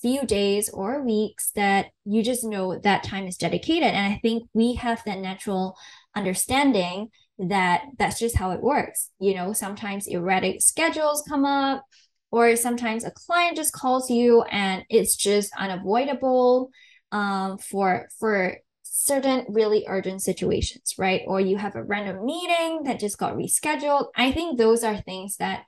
few 0.03 0.27
days 0.27 0.69
or 0.69 1.05
weeks 1.05 1.53
that 1.55 1.87
you 2.05 2.23
just 2.23 2.45
know 2.45 2.79
that 2.81 3.05
time 3.05 3.27
is 3.27 3.37
dedicated. 3.37 3.91
And 3.91 4.13
i 4.13 4.19
think 4.21 4.49
we 4.53 4.75
have 4.75 5.03
that 5.07 5.19
natural 5.19 5.77
understanding 6.17 7.09
that 7.39 7.85
that's 7.99 8.19
just 8.19 8.37
how 8.37 8.51
it 8.51 8.61
works. 8.61 9.11
You 9.21 9.37
know 9.37 9.53
sometimes 9.53 10.09
erratic 10.09 10.63
schedules 10.63 11.25
come 11.29 11.45
up 11.45 11.85
or 12.33 12.57
sometimes 12.57 13.05
a 13.05 13.13
client 13.13 13.57
just 13.57 13.73
calls 13.73 14.11
you 14.11 14.43
and 14.51 14.83
it's 14.91 15.15
just 15.15 15.53
unavoidable 15.57 16.71
um, 17.13 17.59
for 17.59 18.09
for 18.19 18.59
certain 18.97 19.45
really 19.49 19.85
urgent 19.89 20.23
situations 20.23 20.95
right 20.99 21.23
or 21.27 21.41
you 21.41 21.57
have 21.57 21.75
a 21.75 21.83
random 21.83 22.25
meeting 22.25 22.85
that 22.85 23.01
just 23.01 23.19
got 23.19 23.35
rescheduled 23.35 24.07
i 24.17 24.31
think 24.31 24.57
those 24.57 24.85
are 24.85 24.97
things 24.97 25.37
that 25.39 25.65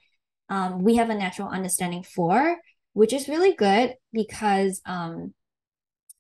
um, 0.48 0.82
we 0.82 0.96
have 0.96 1.10
a 1.10 1.14
natural 1.14 1.48
understanding 1.48 2.02
for, 2.02 2.56
which 2.92 3.12
is 3.12 3.28
really 3.28 3.54
good 3.54 3.94
because 4.12 4.80
um, 4.86 5.34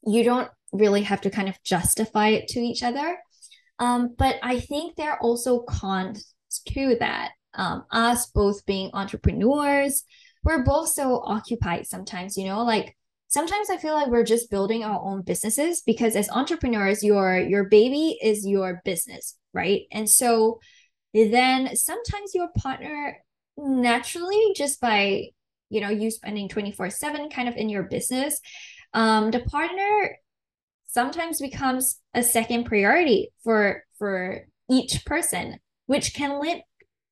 you 0.06 0.24
don't 0.24 0.50
really 0.72 1.02
have 1.02 1.20
to 1.22 1.30
kind 1.30 1.48
of 1.48 1.62
justify 1.62 2.28
it 2.28 2.48
to 2.48 2.60
each 2.60 2.82
other. 2.82 3.18
Um, 3.78 4.14
but 4.16 4.36
I 4.42 4.60
think 4.60 4.96
there 4.96 5.12
are 5.12 5.20
also 5.20 5.60
cons 5.60 6.34
to 6.68 6.96
that. 7.00 7.32
Um, 7.54 7.84
us 7.90 8.26
both 8.26 8.66
being 8.66 8.90
entrepreneurs, 8.92 10.04
we're 10.44 10.62
both 10.62 10.90
so 10.90 11.22
occupied 11.24 11.86
sometimes, 11.86 12.36
you 12.36 12.46
know, 12.46 12.64
like 12.64 12.96
sometimes 13.28 13.70
I 13.70 13.76
feel 13.76 13.94
like 13.94 14.08
we're 14.08 14.24
just 14.24 14.50
building 14.50 14.84
our 14.84 15.00
own 15.00 15.22
businesses 15.22 15.82
because 15.84 16.16
as 16.16 16.30
entrepreneurs, 16.30 17.02
your 17.02 17.38
your 17.38 17.64
baby 17.64 18.18
is 18.22 18.46
your 18.46 18.80
business, 18.84 19.36
right? 19.52 19.82
And 19.92 20.08
so 20.08 20.60
then 21.12 21.76
sometimes 21.76 22.34
your 22.34 22.48
partner 22.58 23.18
naturally 23.56 24.52
just 24.54 24.80
by 24.80 25.28
you 25.70 25.80
know 25.80 25.88
you 25.88 26.10
spending 26.10 26.48
24 26.48 26.90
7 26.90 27.30
kind 27.30 27.48
of 27.48 27.56
in 27.56 27.68
your 27.68 27.84
business 27.84 28.38
um 28.92 29.30
the 29.30 29.40
partner 29.40 30.18
sometimes 30.86 31.40
becomes 31.40 32.00
a 32.14 32.22
second 32.22 32.64
priority 32.64 33.30
for 33.42 33.82
for 33.98 34.46
each 34.70 35.04
person 35.06 35.58
which 35.86 36.14
can 36.14 36.40
lead 36.40 36.62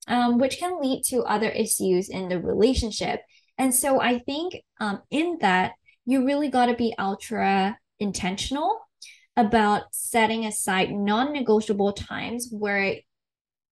um, 0.07 0.37
which 0.37 0.59
can 0.59 0.79
lead 0.79 1.01
to 1.03 1.23
other 1.23 1.49
issues 1.49 2.09
in 2.09 2.29
the 2.29 2.39
relationship 2.39 3.21
and 3.57 3.73
so 3.73 3.99
i 3.99 4.19
think 4.19 4.55
um, 4.79 5.01
in 5.09 5.37
that 5.41 5.73
you 6.05 6.25
really 6.25 6.49
got 6.49 6.67
to 6.67 6.75
be 6.75 6.93
ultra 6.97 7.77
intentional 7.99 8.79
about 9.37 9.83
setting 9.91 10.45
aside 10.45 10.91
non-negotiable 10.91 11.93
times 11.93 12.47
where 12.51 12.95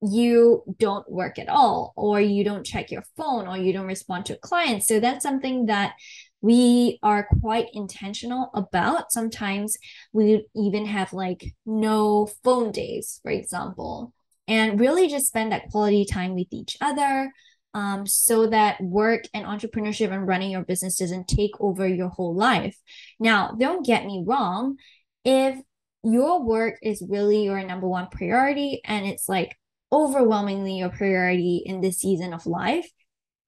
you 0.02 0.63
don't 0.80 1.10
work 1.10 1.40
at 1.40 1.48
all 1.48 1.94
or 1.96 2.20
you 2.20 2.44
don't 2.44 2.66
check 2.66 2.92
your 2.92 3.04
phone 3.16 3.48
or 3.48 3.58
you 3.58 3.72
don't 3.72 3.88
respond 3.88 4.25
to 4.25 4.38
clients. 4.38 4.88
So 4.88 5.00
that's 5.00 5.24
something 5.24 5.68
that 5.68 5.94
we 6.42 7.00
are 7.02 7.28
quite 7.40 7.68
intentional 7.74 8.50
about. 8.54 9.13
Sometimes 9.13 9.78
we 10.12 10.46
even 10.56 10.86
have 10.86 11.13
like 11.13 11.54
no 11.66 12.30
phone 12.44 12.72
days 12.72 13.22
for 13.24 13.32
example 13.32 14.13
and 14.48 14.80
really 14.80 15.08
just 15.08 15.28
spend 15.28 15.54
that 15.54 15.70
quality 15.72 16.04
time 16.04 16.36
with 16.36 16.48
each 16.52 16.75
other 16.82 17.32
um, 17.74 18.06
so 18.06 18.48
that 18.48 18.80
work 18.82 19.24
and 19.34 19.46
entrepreneurship 19.46 20.12
and 20.12 20.27
running 20.27 20.51
your 20.51 20.63
business 20.63 20.98
doesn't 20.98 21.27
take 21.27 21.51
over 21.60 21.88
your 21.88 22.10
whole 22.10 22.36
life 22.36 22.77
now 23.20 23.56
don't 23.60 23.86
get 23.86 24.06
me 24.06 24.24
wrong 24.25 24.77
if 25.25 25.60
your 26.03 26.44
work 26.44 26.77
is 26.82 27.06
really 27.08 27.46
your 27.46 27.63
number 27.63 27.88
one 27.88 28.08
priority 28.08 28.82
and 28.84 29.06
it's 29.06 29.30
like 29.30 29.58
overwhelmingly 29.94 30.80
your 30.80 30.89
priority 30.89 31.62
in 31.63 31.80
this 31.80 32.00
season 32.00 32.34
of 32.34 32.48
life, 32.48 32.89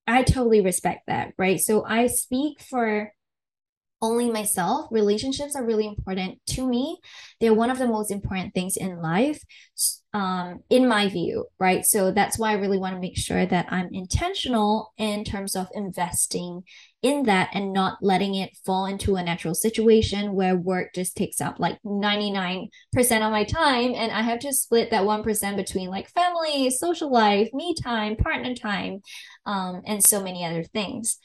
I 0.06 0.22
totally 0.22 0.62
respect 0.62 1.08
that, 1.08 1.34
right? 1.40 1.60
So 1.60 1.84
I 1.84 2.06
speak 2.06 2.62
for 2.62 3.12
only 4.02 4.30
myself. 4.30 4.88
Relationships 4.92 5.56
are 5.56 5.66
really 5.66 5.88
important 5.88 6.40
to 6.48 6.68
me. 6.68 7.00
They're 7.40 7.54
one 7.54 7.70
of 7.70 7.80
the 7.80 7.88
most 7.88 8.12
important 8.12 8.54
things 8.54 8.78
in 8.78 9.02
life, 9.02 9.42
um, 10.14 10.62
in 10.70 10.88
my 10.88 11.08
view, 11.08 11.46
right? 11.60 11.86
So 11.86 12.12
that's 12.12 12.38
why 12.38 12.52
I 12.52 12.56
really 12.56 12.78
want 12.78 12.96
to 12.96 13.02
make 13.02 13.18
sure 13.18 13.46
that 13.46 13.68
I'm 13.70 13.90
intentional 13.92 14.94
in 14.98 15.24
terms 15.24 15.56
of 15.56 15.68
investing 15.74 16.64
in 17.02 17.24
that 17.24 17.50
and 17.54 17.72
not 17.72 18.00
letting 18.02 18.34
it 18.36 18.58
fall 18.66 18.86
into 18.86 19.16
a 19.16 19.24
natural 19.24 19.54
situation 19.54 20.34
where 20.34 20.56
work 20.56 20.94
just 20.96 21.16
takes 21.16 21.40
up 21.40 21.60
like 21.60 21.78
99% 21.86 22.70
of 22.96 23.32
my 23.32 23.44
time 23.44 23.94
and 23.96 24.12
I 24.12 24.22
have 24.22 24.40
to 24.40 24.54
split 24.54 24.90
that 24.90 25.04
1% 25.04 25.56
between 25.56 25.90
like 25.90 26.10
family, 26.10 26.70
social 26.72 27.12
life, 27.12 27.50
me 27.54 27.76
time, 27.82 28.16
partner 28.16 28.56
time, 28.56 29.02
um, 29.46 29.82
and 29.86 30.04
so 30.04 30.24
many 30.24 30.44
other 30.44 30.64
things. 30.64 31.20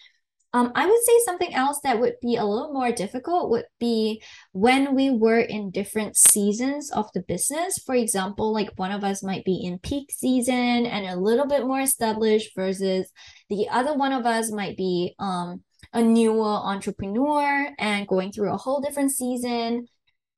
Um, 0.53 0.73
I 0.75 0.85
would 0.85 1.03
say 1.05 1.13
something 1.25 1.55
else 1.55 1.79
that 1.85 2.01
would 2.01 2.15
be 2.21 2.35
a 2.35 2.45
little 2.45 2.73
more 2.73 2.91
difficult 2.91 3.51
would 3.51 3.67
be 3.79 4.21
when 4.53 4.97
we 4.97 5.11
were 5.11 5.39
in 5.39 5.71
different 5.71 6.17
seasons 6.17 6.91
of 6.91 7.09
the 7.15 7.23
business. 7.23 7.79
For 7.79 7.95
example, 7.95 8.53
like 8.53 8.71
one 8.75 8.91
of 8.91 9.05
us 9.05 9.23
might 9.23 9.45
be 9.45 9.63
in 9.63 9.79
peak 9.79 10.11
season 10.11 10.87
and 10.87 11.07
a 11.07 11.21
little 11.21 11.47
bit 11.47 11.67
more 11.67 11.81
established 11.81 12.51
versus 12.57 13.11
the 13.49 13.69
other 13.69 13.95
one 13.95 14.13
of 14.13 14.27
us 14.27 14.51
might 14.51 14.77
be 14.77 15.15
um, 15.21 15.63
a 15.93 16.03
newer 16.03 16.45
entrepreneur 16.45 17.71
and 17.79 18.09
going 18.09 18.33
through 18.33 18.53
a 18.53 18.57
whole 18.57 18.81
different 18.81 19.13
season. 19.13 19.87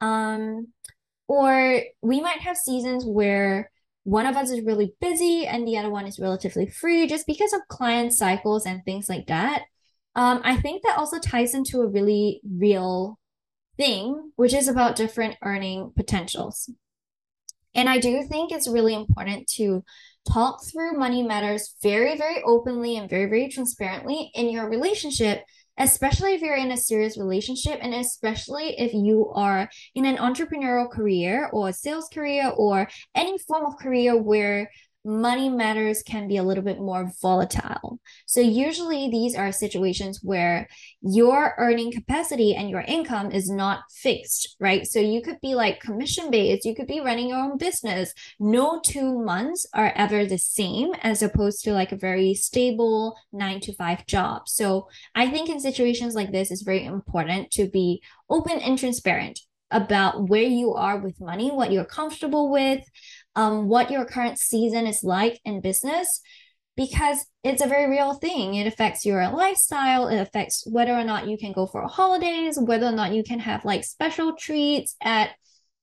Um, 0.02 0.68
or 1.26 1.80
we 2.02 2.20
might 2.20 2.40
have 2.40 2.58
seasons 2.58 3.04
where 3.06 3.70
one 4.04 4.26
of 4.26 4.36
us 4.36 4.50
is 4.50 4.64
really 4.64 4.94
busy 5.00 5.46
and 5.46 5.66
the 5.66 5.78
other 5.78 5.88
one 5.88 6.06
is 6.06 6.18
relatively 6.18 6.66
free 6.66 7.06
just 7.06 7.26
because 7.26 7.52
of 7.52 7.60
client 7.68 8.12
cycles 8.12 8.66
and 8.66 8.84
things 8.84 9.08
like 9.08 9.28
that. 9.28 9.62
Um, 10.14 10.40
I 10.44 10.56
think 10.56 10.82
that 10.82 10.98
also 10.98 11.18
ties 11.18 11.54
into 11.54 11.80
a 11.80 11.86
really 11.86 12.40
real 12.44 13.18
thing, 13.76 14.32
which 14.36 14.52
is 14.52 14.68
about 14.68 14.96
different 14.96 15.36
earning 15.42 15.92
potentials. 15.96 16.70
And 17.74 17.88
I 17.88 17.98
do 17.98 18.22
think 18.22 18.52
it's 18.52 18.68
really 18.68 18.94
important 18.94 19.48
to 19.56 19.82
talk 20.30 20.64
through 20.64 20.98
money 20.98 21.22
matters 21.22 21.74
very, 21.82 22.16
very 22.16 22.42
openly 22.42 22.96
and 22.96 23.08
very, 23.08 23.26
very 23.26 23.48
transparently 23.48 24.30
in 24.34 24.50
your 24.50 24.68
relationship, 24.68 25.44
especially 25.78 26.34
if 26.34 26.42
you're 26.42 26.54
in 26.54 26.70
a 26.70 26.76
serious 26.76 27.16
relationship 27.16 27.78
and 27.80 27.94
especially 27.94 28.78
if 28.78 28.92
you 28.92 29.32
are 29.34 29.70
in 29.94 30.04
an 30.04 30.18
entrepreneurial 30.18 30.90
career 30.90 31.48
or 31.52 31.70
a 31.70 31.72
sales 31.72 32.08
career 32.12 32.52
or 32.54 32.88
any 33.14 33.38
form 33.38 33.64
of 33.64 33.78
career 33.78 34.20
where 34.20 34.70
money 35.04 35.48
matters 35.48 36.02
can 36.02 36.28
be 36.28 36.36
a 36.36 36.42
little 36.42 36.62
bit 36.62 36.78
more 36.78 37.10
volatile. 37.20 37.98
So 38.26 38.40
usually 38.40 39.10
these 39.10 39.34
are 39.34 39.50
situations 39.50 40.20
where 40.22 40.68
your 41.00 41.54
earning 41.58 41.92
capacity 41.92 42.54
and 42.54 42.70
your 42.70 42.82
income 42.82 43.32
is 43.32 43.50
not 43.50 43.80
fixed, 43.90 44.56
right? 44.60 44.86
So 44.86 45.00
you 45.00 45.22
could 45.22 45.40
be 45.40 45.54
like 45.54 45.80
commission 45.80 46.30
based, 46.30 46.64
you 46.64 46.74
could 46.74 46.86
be 46.86 47.00
running 47.00 47.28
your 47.28 47.38
own 47.38 47.58
business. 47.58 48.14
No 48.38 48.80
two 48.84 49.18
months 49.18 49.66
are 49.74 49.92
ever 49.96 50.24
the 50.24 50.38
same 50.38 50.92
as 51.02 51.22
opposed 51.22 51.64
to 51.64 51.72
like 51.72 51.92
a 51.92 51.96
very 51.96 52.34
stable 52.34 53.16
9 53.32 53.60
to 53.60 53.74
5 53.74 54.06
job. 54.06 54.48
So 54.48 54.88
I 55.14 55.28
think 55.28 55.48
in 55.48 55.60
situations 55.60 56.14
like 56.14 56.32
this 56.32 56.50
it's 56.50 56.62
very 56.62 56.84
important 56.84 57.50
to 57.52 57.68
be 57.68 58.02
open 58.30 58.58
and 58.60 58.78
transparent 58.78 59.40
about 59.72 60.28
where 60.28 60.42
you 60.42 60.74
are 60.74 60.98
with 60.98 61.20
money, 61.20 61.50
what 61.50 61.72
you're 61.72 61.84
comfortable 61.84 62.50
with, 62.50 62.84
um, 63.34 63.68
what 63.68 63.90
your 63.90 64.04
current 64.04 64.38
season 64.38 64.86
is 64.86 65.02
like 65.02 65.40
in 65.44 65.60
business 65.60 66.20
because 66.76 67.26
it's 67.44 67.62
a 67.62 67.68
very 67.68 67.90
real 67.90 68.14
thing. 68.14 68.54
It 68.54 68.66
affects 68.66 69.04
your 69.04 69.28
lifestyle. 69.30 70.08
It 70.08 70.20
affects 70.20 70.66
whether 70.66 70.92
or 70.92 71.04
not 71.04 71.28
you 71.28 71.36
can 71.36 71.52
go 71.52 71.66
for 71.66 71.86
holidays, 71.86 72.58
whether 72.58 72.86
or 72.86 72.92
not 72.92 73.12
you 73.12 73.22
can 73.22 73.40
have 73.40 73.64
like 73.64 73.84
special 73.84 74.34
treats 74.36 74.96
at 75.02 75.30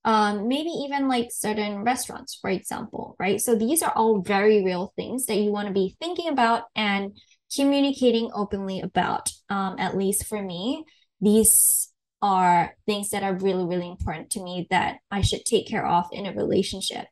um, 0.04 0.48
maybe 0.48 0.70
even 0.70 1.08
like 1.08 1.28
certain 1.30 1.84
restaurants, 1.84 2.38
for 2.40 2.50
example, 2.50 3.16
right? 3.18 3.40
So 3.40 3.54
these 3.54 3.82
are 3.82 3.92
all 3.94 4.22
very 4.22 4.64
real 4.64 4.92
things 4.96 5.26
that 5.26 5.36
you 5.36 5.52
want 5.52 5.68
to 5.68 5.74
be 5.74 5.96
thinking 6.00 6.28
about 6.28 6.64
and 6.74 7.16
communicating 7.54 8.30
openly 8.34 8.80
about. 8.80 9.30
Um, 9.48 9.76
at 9.78 9.96
least 9.96 10.26
for 10.26 10.42
me, 10.42 10.84
these 11.20 11.92
are 12.22 12.74
things 12.86 13.10
that 13.10 13.22
are 13.22 13.34
really, 13.34 13.64
really 13.64 13.88
important 13.88 14.30
to 14.30 14.42
me 14.42 14.66
that 14.70 14.98
I 15.10 15.20
should 15.20 15.44
take 15.44 15.68
care 15.68 15.86
of 15.86 16.06
in 16.12 16.26
a 16.26 16.34
relationship. 16.34 17.06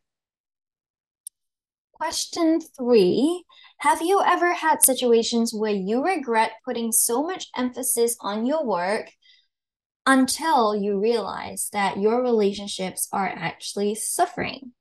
Question 1.98 2.60
three 2.60 3.44
Have 3.78 4.00
you 4.02 4.22
ever 4.24 4.54
had 4.54 4.82
situations 4.82 5.52
where 5.52 5.74
you 5.74 6.04
regret 6.04 6.52
putting 6.64 6.92
so 6.92 7.22
much 7.22 7.48
emphasis 7.56 8.16
on 8.20 8.46
your 8.46 8.64
work 8.64 9.10
until 10.08 10.74
you 10.74 10.98
realize 10.98 11.68
that 11.74 11.98
your 11.98 12.22
relationships 12.22 13.08
are 13.12 13.28
actually 13.28 13.94
suffering. 13.94 14.72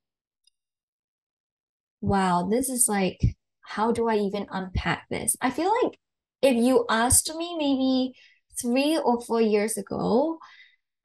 Wow, 2.00 2.48
this 2.50 2.70
is 2.70 2.88
like, 2.88 3.20
how 3.60 3.92
do 3.92 4.08
I 4.08 4.16
even 4.16 4.48
unpack 4.50 5.04
this? 5.10 5.36
I 5.42 5.50
feel 5.52 5.70
like 5.84 6.00
if 6.42 6.56
you 6.56 6.86
asked 6.90 7.30
me 7.36 7.58
maybe 7.58 8.14
three 8.62 8.98
or 8.98 9.20
four 9.20 9.42
years 9.42 9.76
ago, 9.76 10.40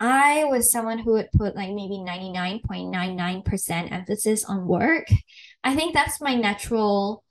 I 0.03 0.45
was 0.47 0.73
someone 0.73 0.99
who 0.99 1.13
would 1.13 1.31
put 1.31 1.55
like 1.55 1.71
maybe 1.71 1.95
99.99% 1.95 3.93
emphasis 3.93 4.45
on 4.45 4.67
work. 4.67 5.07
I 5.63 5.77
think 5.77 5.95
that's 5.95 6.21
my 6.21 6.35
natural 6.35 7.23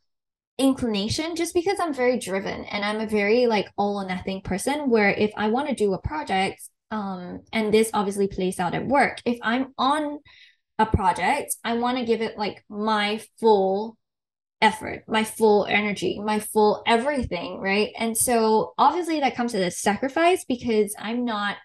inclination 0.58 1.36
just 1.36 1.54
because 1.54 1.82
I'm 1.82 1.94
very 1.94 2.18
driven 2.18 2.64
and 2.64 2.86
I'm 2.86 3.02
a 3.02 3.08
very 3.08 3.46
like 3.46 3.68
all 3.78 3.98
or 3.98 4.08
nothing 4.08 4.40
person 4.42 4.90
where 4.90 5.10
if 5.10 5.32
I 5.36 5.50
want 5.50 5.68
to 5.68 5.76
do 5.76 5.94
a 5.94 6.02
project, 6.02 6.62
um, 6.92 7.42
and 7.52 7.74
this 7.74 7.90
obviously 7.94 8.30
plays 8.30 8.58
out 8.58 8.74
at 8.74 8.88
work. 8.88 9.18
If 9.26 9.38
I'm 9.42 9.74
on 9.78 10.20
a 10.80 10.86
project, 10.86 11.58
I 11.66 11.74
want 11.74 11.98
to 11.98 12.06
give 12.06 12.22
it 12.22 12.38
like 12.38 12.64
my 12.70 13.22
full 13.42 13.98
effort, 14.62 15.04
my 15.10 15.26
full 15.26 15.66
energy, 15.66 16.22
my 16.24 16.40
full 16.40 16.84
everything, 16.88 17.60
right? 17.60 17.92
And 18.00 18.18
so 18.18 18.74
obviously 18.78 19.20
that 19.20 19.36
comes 19.36 19.56
at 19.56 19.62
a 19.62 19.72
sacrifice 19.72 20.46
because 20.46 20.96
I'm 20.98 21.26
not 21.26 21.58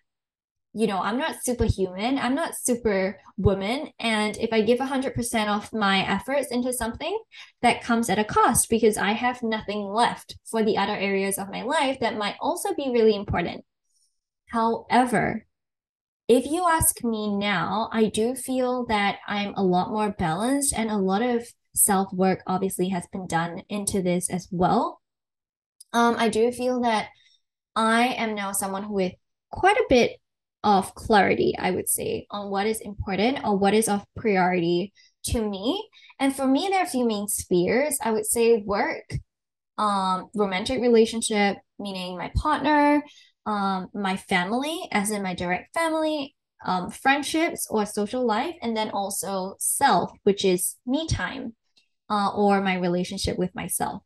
you 0.77 0.87
know, 0.87 0.99
I'm 0.99 1.17
not 1.17 1.43
superhuman. 1.43 2.19
I'm 2.19 2.35
not 2.35 2.55
super 2.55 3.19
woman. 3.39 3.93
And 3.99 4.37
if 4.37 4.53
I 4.53 4.61
give 4.61 4.79
100% 4.79 5.49
of 5.49 5.73
my 5.73 6.07
efforts 6.07 6.49
into 6.49 6.71
something, 6.71 7.19
that 7.63 7.83
comes 7.83 8.11
at 8.11 8.19
a 8.19 8.25
cost 8.25 8.69
because 8.69 8.99
I 8.99 9.13
have 9.13 9.43
nothing 9.43 9.87
left 9.87 10.37
for 10.45 10.63
the 10.63 10.77
other 10.77 10.95
areas 10.95 11.39
of 11.39 11.51
my 11.51 11.63
life 11.63 11.99
that 12.01 12.19
might 12.19 12.37
also 12.43 12.75
be 12.75 12.91
really 12.93 13.17
important. 13.17 13.65
However, 14.51 15.47
if 16.29 16.45
you 16.45 16.69
ask 16.69 17.03
me 17.03 17.35
now, 17.35 17.89
I 17.91 18.11
do 18.11 18.35
feel 18.35 18.85
that 18.85 19.17
I'm 19.27 19.55
a 19.55 19.65
lot 19.65 19.89
more 19.89 20.11
balanced 20.11 20.75
and 20.77 20.91
a 20.91 20.99
lot 20.99 21.23
of 21.23 21.47
self 21.75 22.13
work 22.13 22.43
obviously 22.47 22.91
has 22.91 23.07
been 23.11 23.27
done 23.27 23.63
into 23.71 24.03
this 24.03 24.29
as 24.29 24.47
well. 24.51 25.01
Um, 25.95 26.17
I 26.19 26.29
do 26.29 26.53
feel 26.53 26.83
that 26.83 27.09
I 27.75 28.09
am 28.09 28.35
now 28.35 28.53
someone 28.53 28.91
with 28.91 29.15
quite 29.51 29.79
a 29.79 29.87
bit 29.89 30.21
of 30.67 30.97
clarity, 30.97 31.55
I 31.57 31.71
would 31.71 31.89
say, 31.89 32.27
on 32.29 32.51
what 32.51 32.67
is 32.67 32.81
important 32.81 33.39
or 33.45 33.57
what 33.57 33.73
is 33.73 33.89
of 33.89 34.05
priority 34.17 34.93
to 35.27 35.49
me. 35.49 35.89
And 36.19 36.35
for 36.35 36.45
me, 36.45 36.67
there 36.69 36.81
are 36.81 36.87
a 36.87 36.89
few 36.89 37.07
main 37.07 37.29
spheres. 37.29 37.97
I 38.03 38.11
would 38.11 38.27
say 38.27 38.65
work, 38.67 39.05
um, 39.79 40.29
romantic 40.35 40.81
relationship, 40.83 41.59
meaning 41.79 42.19
my 42.19 42.33
partner, 42.35 43.05
um, 43.47 43.87
my 43.95 44.17
family, 44.17 44.89
as 44.91 45.13
in 45.13 45.23
my 45.23 45.35
direct 45.35 45.73
family, 45.73 46.35
um, 46.65 46.91
friendships 46.91 47.69
or 47.71 47.87
social 47.87 48.27
life, 48.27 48.57
and 48.61 48.77
then 48.77 48.91
also 48.91 49.55
self, 49.61 50.11
which 50.25 50.45
is 50.45 50.75
me 50.85 51.07
time 51.07 51.55
uh, 52.11 52.33
or 52.35 52.61
my 52.61 52.75
relationship 52.75 53.39
with 53.39 53.55
myself. 53.55 54.03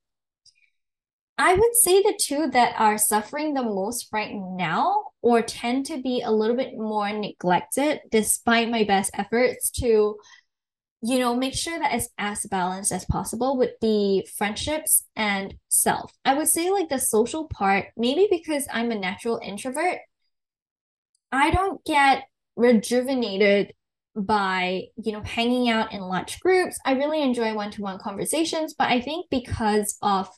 I 1.42 1.54
would 1.54 1.74
say 1.74 2.02
the 2.02 2.18
two 2.20 2.50
that 2.50 2.74
are 2.78 2.98
suffering 2.98 3.54
the 3.54 3.62
most 3.62 4.08
right 4.12 4.34
now 4.34 5.04
or 5.22 5.40
tend 5.40 5.86
to 5.86 6.02
be 6.02 6.20
a 6.20 6.30
little 6.30 6.54
bit 6.54 6.74
more 6.76 7.10
neglected 7.10 8.00
despite 8.10 8.68
my 8.68 8.84
best 8.84 9.10
efforts 9.14 9.70
to 9.80 10.16
you 11.02 11.18
know 11.18 11.34
make 11.34 11.54
sure 11.54 11.78
that 11.78 11.94
it's 11.94 12.10
as 12.18 12.44
balanced 12.44 12.92
as 12.92 13.06
possible 13.06 13.56
would 13.56 13.72
be 13.80 14.28
friendships 14.36 15.04
and 15.16 15.54
self. 15.70 16.12
I 16.26 16.34
would 16.34 16.48
say 16.48 16.70
like 16.70 16.90
the 16.90 16.98
social 16.98 17.48
part 17.48 17.86
maybe 17.96 18.28
because 18.30 18.66
i'm 18.70 18.90
a 18.90 18.94
natural 18.94 19.40
introvert 19.42 20.00
i 21.32 21.50
don't 21.50 21.82
get 21.86 22.24
rejuvenated 22.56 23.72
by 24.14 24.82
you 25.02 25.12
know 25.12 25.22
hanging 25.22 25.70
out 25.70 25.94
in 25.94 26.02
large 26.02 26.38
groups. 26.40 26.78
I 26.84 26.92
really 26.92 27.22
enjoy 27.22 27.54
one-to-one 27.54 27.98
conversations 27.98 28.74
but 28.74 28.88
i 28.90 29.00
think 29.00 29.24
because 29.30 29.96
of 30.02 30.28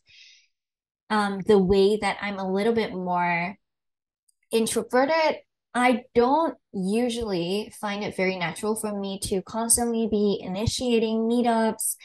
um, 1.13 1.41
the 1.47 1.59
way 1.59 1.99
that 2.01 2.17
i'm 2.21 2.39
a 2.39 2.53
little 2.53 2.73
bit 2.73 2.93
more 2.93 3.57
introverted, 4.53 5.39
I 5.75 6.05
don't 6.15 6.55
usually 6.73 7.73
find 7.81 8.05
it 8.05 8.15
very 8.15 8.37
natural 8.37 8.77
for 8.77 8.99
me 8.99 9.19
to 9.25 9.43
constantly 9.43 10.07
be 10.09 10.39
initiating 10.43 11.21
meetups. 11.21 11.97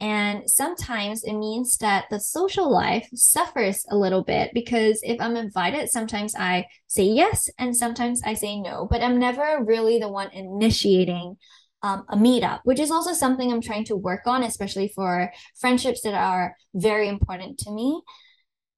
And 0.00 0.50
sometimes 0.50 1.24
it 1.24 1.32
means 1.32 1.78
that 1.78 2.04
the 2.10 2.20
social 2.20 2.70
life 2.70 3.08
suffers 3.14 3.86
a 3.90 3.96
little 3.96 4.22
bit 4.22 4.50
because 4.52 5.00
if 5.02 5.18
I'm 5.20 5.36
invited, 5.36 5.88
sometimes 5.88 6.34
I 6.38 6.66
say 6.88 7.04
yes 7.04 7.48
and 7.58 7.74
sometimes 7.74 8.20
I 8.24 8.34
say 8.34 8.60
no, 8.60 8.86
but 8.90 9.00
I'm 9.00 9.18
never 9.18 9.64
really 9.64 9.98
the 9.98 10.08
one 10.08 10.30
initiating 10.32 11.36
um, 11.82 12.04
a 12.08 12.16
meetup, 12.16 12.60
which 12.64 12.80
is 12.80 12.90
also 12.90 13.12
something 13.12 13.50
I'm 13.50 13.62
trying 13.62 13.84
to 13.86 13.96
work 13.96 14.26
on, 14.26 14.42
especially 14.42 14.88
for 14.88 15.32
friendships 15.58 16.02
that 16.02 16.14
are 16.14 16.56
very 16.74 17.08
important 17.08 17.58
to 17.60 17.70
me. 17.70 18.02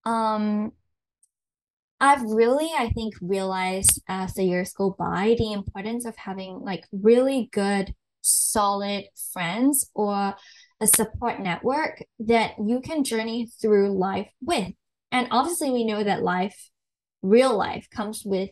Um, 0.07 0.73
I've 2.01 2.23
really, 2.23 2.71
I 2.77 2.91
think, 2.91 3.15
realized 3.21 4.01
as 4.09 4.35
the 4.35 4.45
years 4.45 4.73
go 4.73 4.95
by 4.97 5.35
the 5.39 5.53
importance 5.53 6.05
of 6.05 6.17
having 6.17 6.61
like 6.61 6.87
really 6.93 7.49
good, 7.53 7.95
solid 8.21 9.05
friends 9.33 9.91
or 9.95 10.35
a 10.81 10.87
support 10.87 11.41
network 11.41 12.03
that 12.21 12.53
you 12.65 12.81
can 12.81 13.03
journey 13.03 13.49
through 13.61 13.99
life 13.99 14.31
with. 14.41 14.73
And 15.11 15.29
obviously, 15.31 15.71
we 15.71 15.85
know 15.85 16.05
that 16.05 16.23
life, 16.23 16.71
real 17.23 17.57
life, 17.57 17.89
comes 17.91 18.23
with 18.25 18.51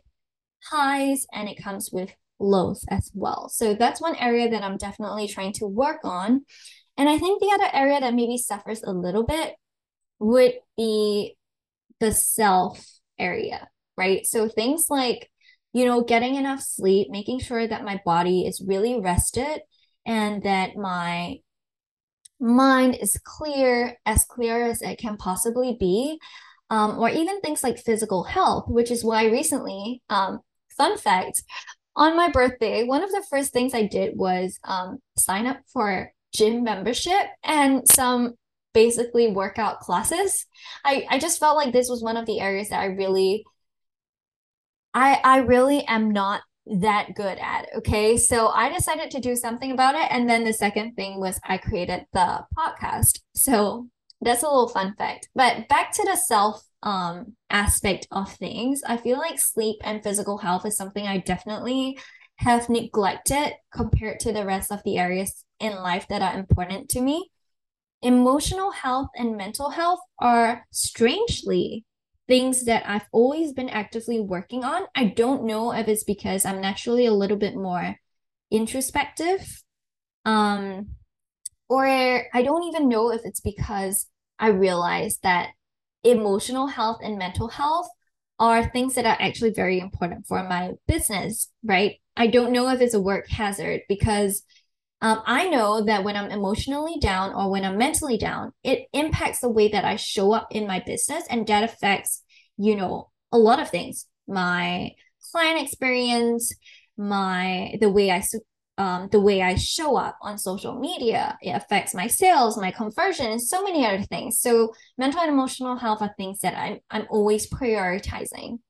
highs 0.65 1.27
and 1.33 1.49
it 1.49 1.63
comes 1.63 1.91
with 1.93 2.11
lows 2.41 2.85
as 2.91 3.11
well. 3.15 3.49
So 3.49 3.75
that's 3.75 4.01
one 4.01 4.17
area 4.17 4.51
that 4.51 4.65
I'm 4.65 4.79
definitely 4.79 5.29
trying 5.29 5.53
to 5.55 5.67
work 5.67 6.01
on. 6.03 6.45
And 6.97 7.09
I 7.09 7.19
think 7.19 7.41
the 7.41 7.53
other 7.53 7.69
area 7.73 8.01
that 8.01 8.15
maybe 8.15 8.39
suffers 8.39 8.83
a 8.83 8.93
little 8.93 9.25
bit 9.25 9.55
would 10.19 10.55
be 10.77 11.37
the 12.01 12.13
self 12.13 12.85
area, 13.19 13.69
right? 13.97 14.27
So 14.27 14.49
things 14.49 14.87
like, 14.91 15.31
you 15.73 15.85
know, 15.85 16.03
getting 16.03 16.37
enough 16.37 16.61
sleep, 16.61 17.09
making 17.11 17.41
sure 17.41 17.67
that 17.67 17.85
my 17.85 18.01
body 18.05 18.47
is 18.47 18.65
really 18.65 19.01
rested 19.01 19.61
and 20.07 20.43
that 20.43 20.77
my 20.77 21.37
mind 22.41 22.97
is 23.01 23.19
clear, 23.25 23.97
as 24.05 24.25
clear 24.25 24.67
as 24.67 24.83
it 24.83 24.99
can 24.99 25.17
possibly 25.17 25.77
be. 25.79 26.19
Um, 26.71 26.99
or 26.99 27.09
even 27.11 27.41
things 27.41 27.63
like 27.63 27.79
physical 27.79 28.25
health, 28.25 28.65
which 28.69 28.91
is 28.91 29.05
why 29.05 29.27
recently, 29.27 30.03
um, 30.09 30.41
fun 30.77 30.97
fact, 30.97 31.43
on 31.95 32.17
my 32.17 32.29
birthday, 32.31 32.85
one 32.85 33.03
of 33.03 33.11
the 33.11 33.25
first 33.31 33.53
things 33.53 33.75
I 33.75 33.87
did 33.87 34.17
was 34.17 34.59
um, 34.65 34.99
sign 35.17 35.47
up 35.47 35.59
for 35.73 36.13
gym 36.33 36.65
membership 36.65 37.29
and 37.45 37.87
some 37.89 38.35
basically 38.75 39.29
workout 39.29 39.81
classes. 39.81 40.45
I, 40.85 41.07
I 41.09 41.19
just 41.19 41.41
felt 41.41 41.57
like 41.57 41.73
this 41.73 41.89
was 41.89 42.03
one 42.03 42.17
of 42.19 42.27
the 42.27 42.41
areas 42.41 42.69
that 42.69 42.81
I 42.81 42.87
really 42.87 43.45
I 44.93 45.21
I 45.25 45.39
really 45.39 45.85
am 45.87 46.11
not 46.11 46.43
that 46.67 47.15
good 47.15 47.39
at. 47.39 47.67
Okay. 47.77 48.17
So 48.17 48.49
I 48.49 48.73
decided 48.73 49.11
to 49.13 49.21
do 49.21 49.37
something 49.37 49.71
about 49.71 49.95
it. 49.95 50.07
And 50.11 50.29
then 50.29 50.45
the 50.45 50.53
second 50.53 50.95
thing 50.95 51.21
was 51.21 51.39
I 51.45 51.59
created 51.59 52.07
the 52.13 52.45
podcast. 52.57 53.21
So 53.35 53.89
that's 54.21 54.43
a 54.43 54.47
little 54.47 54.69
fun 54.69 54.95
fact. 54.97 55.29
But 55.35 55.69
back 55.69 55.93
to 55.93 56.05
the 56.05 56.17
self 56.17 56.63
um 56.83 57.35
aspect 57.51 58.07
of 58.11 58.33
things, 58.33 58.83
I 58.87 58.97
feel 58.97 59.19
like 59.19 59.39
sleep 59.39 59.77
and 59.85 60.03
physical 60.03 60.39
health 60.39 60.67
is 60.67 60.77
something 60.77 61.07
I 61.07 61.19
definitely 61.19 61.99
have 62.37 62.69
neglected 62.69 63.55
compared 63.73 64.21
to 64.21 64.33
the 64.33 64.45
rest 64.45 64.73
of 64.73 64.83
the 64.85 64.99
areas 64.99 65.45
in 65.61 65.75
life 65.77 66.09
that 66.09 66.23
are 66.23 66.39
important 66.39 66.89
to 66.91 67.01
me 67.01 67.31
emotional 68.05 68.71
health 68.71 69.09
and 69.17 69.37
mental 69.37 69.71
health 69.71 70.01
are 70.19 70.67
strangely 70.71 71.85
things 72.29 72.65
that 72.67 72.85
I've 72.87 73.09
always 73.13 73.53
been 73.53 73.69
actively 73.69 74.21
working 74.21 74.65
on. 74.65 74.83
I 74.95 75.07
don't 75.07 75.45
know 75.45 75.73
if 75.73 75.89
it's 75.89 76.05
because 76.05 76.45
I'm 76.45 76.61
naturally 76.61 77.07
a 77.07 77.13
little 77.13 77.37
bit 77.37 77.55
more 77.55 77.97
introspective. 78.51 79.63
Um, 80.25 80.91
or 81.69 81.87
I 81.87 82.43
don't 82.43 82.65
even 82.65 82.89
know 82.89 83.11
if 83.11 83.23
it's 83.25 83.41
because 83.41 84.07
I 84.39 84.49
realized 84.49 85.23
that 85.23 85.51
emotional 86.03 86.67
health 86.67 86.99
and 87.03 87.19
mental 87.19 87.49
health 87.49 87.89
are 88.39 88.69
things 88.69 88.95
that 88.95 89.07
are 89.07 89.17
actually 89.21 89.51
very 89.51 89.79
important 89.81 90.27
for 90.27 90.43
my 90.47 90.73
business, 90.87 91.51
right? 91.63 91.97
I 92.17 92.27
don't 92.27 92.53
know 92.53 92.69
if 92.69 92.81
it's 92.81 92.95
a 92.95 93.01
work 93.01 93.29
hazard 93.29 93.83
because 93.89 94.43
um, 95.05 95.21
I 95.27 95.49
know 95.51 95.85
that 95.85 96.03
when 96.03 96.17
I'm 96.17 96.31
emotionally 96.31 96.97
down 96.99 97.35
or 97.35 97.51
when 97.51 97.63
I'm 97.63 97.77
mentally 97.77 98.17
down, 98.17 98.53
it 98.63 98.87
impacts 98.95 99.41
the 99.41 99.51
way 99.51 99.69
that 99.69 99.85
I 99.85 99.97
show 99.97 100.33
up 100.33 100.49
in 100.51 100.67
my 100.67 100.81
business. 100.81 101.25
And 101.29 101.47
that 101.47 101.63
affects, 101.63 102.23
you 102.57 102.75
know, 102.75 103.11
a 103.31 103.37
lot 103.37 103.61
of 103.61 103.69
things 103.69 104.07
my 104.27 104.93
client 105.31 105.61
experience, 105.61 106.55
my, 106.97 107.75
the 107.83 107.91
way 107.91 108.11
I, 108.11 108.23
um, 108.79 109.11
the 109.13 109.21
way 109.21 109.43
I 109.43 109.57
show 109.57 109.95
up 109.95 110.17
on 110.23 110.39
social 110.39 110.81
media. 110.81 111.37
It 111.43 111.51
affects 111.51 111.93
my 111.93 112.07
sales, 112.07 112.57
my 112.57 112.71
conversion, 112.71 113.27
and 113.27 113.43
so 113.43 113.63
many 113.63 113.85
other 113.85 114.05
things. 114.05 114.41
So 114.41 114.73
mental 114.97 115.21
and 115.21 115.31
emotional 115.31 115.77
health 115.77 116.01
are 116.01 116.15
things 116.17 116.39
that 116.41 116.57
I'm, 116.57 116.79
I'm 116.91 117.07
always 117.11 117.47
prioritizing. 117.51 118.61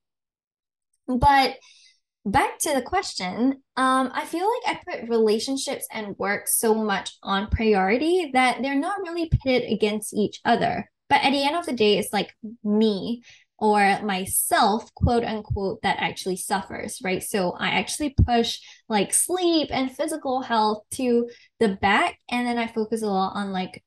But 1.07 1.55
back 2.25 2.59
to 2.61 2.73
the 2.73 2.83
question, 2.83 3.63
um, 3.77 4.11
I 4.15 4.25
feel 4.25 4.49
like 4.49 4.77
I 4.77 4.81
put 4.99 5.09
relationships 5.09 5.87
and 5.93 6.17
work 6.19 6.49
so 6.49 6.75
much 6.75 7.17
on 7.23 7.51
priority 7.51 8.31
that 8.33 8.63
they're 8.63 8.79
not 8.79 9.01
really 9.01 9.29
pitted 9.29 9.71
against 9.71 10.15
each 10.15 10.41
other. 10.45 10.91
But 11.09 11.23
at 11.23 11.33
the 11.33 11.45
end 11.45 11.57
of 11.57 11.67
the 11.67 11.73
day, 11.73 11.99
it's 11.99 12.13
like 12.13 12.35
me 12.63 13.23
or 13.59 14.01
myself, 14.03 14.93
quote 14.95 15.23
unquote, 15.23 15.83
that 15.83 15.99
actually 16.01 16.37
suffers, 16.37 16.99
right? 17.05 17.23
So 17.23 17.53
I 17.53 17.69
actually 17.69 18.15
push 18.27 18.59
like 18.89 19.13
sleep 19.13 19.69
and 19.71 19.95
physical 19.95 20.41
health 20.41 20.83
to 20.93 21.29
the 21.61 21.69
back. 21.69 22.19
And 22.31 22.47
then 22.47 22.59
I 22.59 22.67
focus 22.67 23.03
a 23.03 23.07
lot 23.07 23.37
on 23.37 23.53
like 23.53 23.85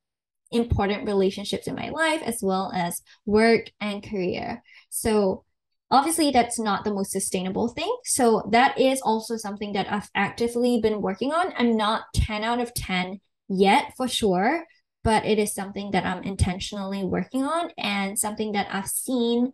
important 0.52 1.06
relationships 1.06 1.68
in 1.68 1.76
my 1.76 1.90
life 1.90 2.22
as 2.24 2.40
well 2.42 2.72
as 2.74 3.02
work 3.26 3.70
and 3.82 4.08
career. 4.08 4.64
So 4.90 5.44
obviously 5.90 6.32
that's 6.32 6.60
not 6.60 6.84
the 6.84 6.94
most 6.94 7.12
sustainable 7.12 7.70
thing. 7.70 7.96
So 8.06 8.48
that 8.52 8.80
is 8.80 9.02
also 9.02 9.38
something 9.38 9.74
that 9.74 9.92
I've 9.92 10.10
actively 10.16 10.80
been 10.82 11.02
working 11.02 11.32
on. 11.32 11.54
I'm 11.58 11.78
not 11.78 12.04
10 12.14 12.44
out 12.44 12.60
of 12.60 12.74
10 12.74 13.20
yet 13.50 13.94
for 13.96 14.08
sure, 14.08 14.66
but 15.04 15.26
it 15.26 15.40
is 15.40 15.54
something 15.54 15.92
that 15.92 16.06
I'm 16.06 16.24
intentionally 16.24 17.04
working 17.04 17.44
on 17.44 17.72
and 17.78 18.20
something 18.20 18.54
that 18.54 18.68
I've 18.72 18.88
seen 18.88 19.52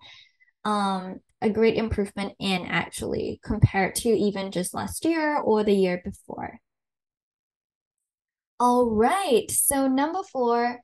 um 0.65 1.19
a 1.41 1.49
great 1.49 1.75
improvement 1.75 2.33
in 2.39 2.65
actually 2.67 3.39
compared 3.43 3.95
to 3.95 4.09
even 4.09 4.49
just 4.51 4.73
last 4.73 5.03
year 5.03 5.37
or 5.37 5.63
the 5.63 5.73
year 5.73 6.01
before. 6.03 6.59
All 8.59 8.89
right. 8.89 9.51
So 9.51 9.87
number 9.87 10.23
4, 10.31 10.79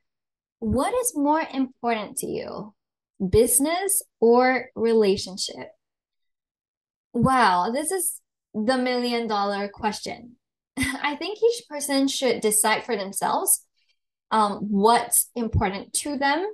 what 0.60 0.94
is 0.94 1.14
more 1.16 1.42
important 1.54 2.18
to 2.18 2.28
you? 2.28 2.74
Business 3.28 4.04
or 4.20 4.70
relationship? 4.76 5.72
Wow, 7.14 7.72
this 7.72 7.92
is 7.92 8.22
the 8.54 8.78
million 8.78 9.28
dollar 9.28 9.68
question. 9.68 10.36
I 10.78 11.16
think 11.16 11.40
each 11.44 11.68
person 11.68 12.08
should 12.08 12.42
decide 12.42 12.84
for 12.86 12.96
themselves 12.96 13.66
um, 14.32 14.60
what's 14.70 15.30
important 15.36 15.94
to 15.94 16.18
them. 16.18 16.46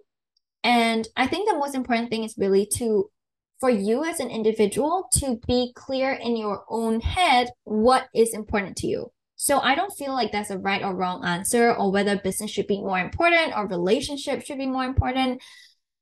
And 0.63 1.07
I 1.15 1.27
think 1.27 1.47
the 1.47 1.57
most 1.57 1.75
important 1.75 2.09
thing 2.09 2.23
is 2.23 2.35
really 2.37 2.65
to, 2.77 3.11
for 3.59 3.69
you 3.69 4.03
as 4.03 4.19
an 4.19 4.29
individual, 4.29 5.07
to 5.19 5.39
be 5.47 5.71
clear 5.75 6.11
in 6.11 6.35
your 6.35 6.63
own 6.69 7.01
head 7.01 7.49
what 7.63 8.07
is 8.15 8.33
important 8.33 8.77
to 8.77 8.87
you. 8.87 9.11
So 9.35 9.59
I 9.59 9.75
don't 9.75 9.95
feel 9.95 10.13
like 10.13 10.31
that's 10.31 10.49
a 10.49 10.57
right 10.57 10.81
or 10.81 10.95
wrong 10.95 11.23
answer 11.25 11.73
or 11.73 11.91
whether 11.91 12.17
business 12.17 12.51
should 12.51 12.67
be 12.67 12.81
more 12.81 12.99
important 12.99 13.53
or 13.55 13.67
relationship 13.67 14.43
should 14.43 14.57
be 14.57 14.65
more 14.65 14.85
important. 14.85 15.41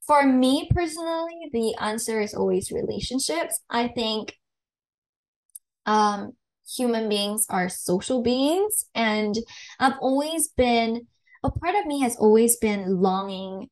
For 0.05 0.25
me 0.25 0.69
personally, 0.69 1.49
the 1.51 1.75
answer 1.79 2.19
is 2.19 2.33
always 2.33 2.71
relationships. 2.71 3.61
I 3.69 3.87
think 3.87 4.35
um, 5.85 6.33
human 6.67 7.09
beings 7.09 7.45
are 7.49 7.69
social 7.69 8.21
beings, 8.21 8.85
and 8.95 9.35
I've 9.79 9.97
always 9.99 10.49
been 10.49 11.07
a 11.43 11.51
part 11.51 11.75
of 11.75 11.85
me 11.85 12.01
has 12.01 12.15
always 12.15 12.57
been 12.57 13.01
longing. 13.01 13.69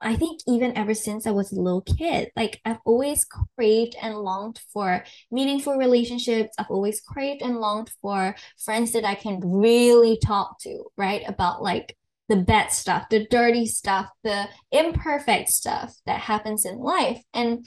I 0.00 0.16
think 0.16 0.40
even 0.46 0.76
ever 0.76 0.94
since 0.94 1.26
I 1.26 1.30
was 1.30 1.52
a 1.52 1.60
little 1.60 1.80
kid, 1.82 2.30
like 2.36 2.60
I've 2.64 2.80
always 2.84 3.24
craved 3.56 3.96
and 4.02 4.16
longed 4.18 4.60
for 4.72 5.04
meaningful 5.30 5.76
relationships. 5.76 6.54
I've 6.58 6.70
always 6.70 7.00
craved 7.00 7.42
and 7.42 7.58
longed 7.58 7.90
for 8.02 8.36
friends 8.64 8.92
that 8.92 9.04
I 9.04 9.14
can 9.14 9.40
really 9.40 10.18
talk 10.18 10.58
to, 10.62 10.84
right? 10.96 11.22
About 11.26 11.62
like 11.62 11.96
the 12.28 12.36
bad 12.36 12.72
stuff, 12.72 13.08
the 13.10 13.26
dirty 13.30 13.66
stuff, 13.66 14.08
the 14.22 14.48
imperfect 14.70 15.48
stuff 15.48 15.94
that 16.06 16.20
happens 16.20 16.64
in 16.64 16.78
life. 16.78 17.20
And 17.34 17.66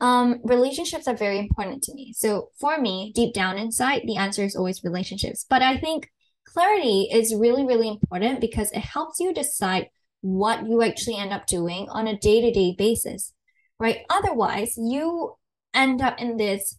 um, 0.00 0.40
relationships 0.44 1.06
are 1.06 1.16
very 1.16 1.38
important 1.38 1.82
to 1.84 1.94
me. 1.94 2.14
So 2.16 2.50
for 2.58 2.78
me, 2.78 3.12
deep 3.14 3.34
down 3.34 3.58
inside, 3.58 4.02
the 4.06 4.16
answer 4.16 4.44
is 4.44 4.56
always 4.56 4.84
relationships. 4.84 5.44
But 5.48 5.62
I 5.62 5.76
think 5.76 6.08
clarity 6.46 7.08
is 7.12 7.34
really, 7.34 7.66
really 7.66 7.88
important 7.88 8.40
because 8.40 8.70
it 8.72 8.80
helps 8.80 9.20
you 9.20 9.34
decide 9.34 9.88
what 10.20 10.66
you 10.66 10.82
actually 10.82 11.16
end 11.16 11.32
up 11.32 11.46
doing 11.46 11.88
on 11.90 12.06
a 12.06 12.18
day 12.18 12.40
to 12.40 12.50
day 12.50 12.74
basis, 12.76 13.32
right? 13.78 13.98
Otherwise, 14.08 14.74
you 14.76 15.34
end 15.74 16.00
up 16.00 16.18
in 16.18 16.36
this, 16.36 16.78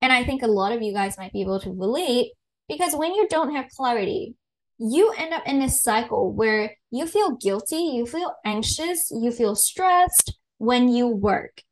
and 0.00 0.12
I 0.12 0.24
think 0.24 0.42
a 0.42 0.46
lot 0.46 0.72
of 0.72 0.82
you 0.82 0.92
guys 0.92 1.18
might 1.18 1.32
be 1.32 1.42
able 1.42 1.60
to 1.60 1.70
relate 1.70 2.32
because 2.68 2.94
when 2.94 3.14
you 3.14 3.26
don't 3.28 3.54
have 3.54 3.68
clarity, 3.76 4.34
you 4.78 5.12
end 5.16 5.32
up 5.32 5.46
in 5.46 5.58
this 5.58 5.82
cycle 5.82 6.32
where 6.32 6.76
you 6.90 7.06
feel 7.06 7.36
guilty, 7.36 7.76
you 7.76 8.06
feel 8.06 8.34
anxious, 8.44 9.10
you 9.10 9.30
feel 9.30 9.54
stressed 9.54 10.38
when 10.58 10.88
you 10.88 11.08
work. 11.08 11.62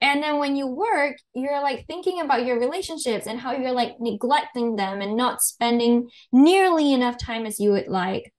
And 0.00 0.22
then 0.22 0.38
when 0.38 0.54
you 0.54 0.66
work, 0.66 1.16
you're 1.34 1.60
like 1.60 1.86
thinking 1.86 2.20
about 2.20 2.46
your 2.46 2.60
relationships 2.60 3.26
and 3.26 3.40
how 3.40 3.52
you're 3.52 3.72
like 3.72 3.98
neglecting 3.98 4.76
them 4.76 5.00
and 5.00 5.16
not 5.16 5.42
spending 5.42 6.08
nearly 6.32 6.92
enough 6.92 7.18
time 7.18 7.46
as 7.46 7.58
you 7.58 7.72
would 7.72 7.88
like. 7.88 8.32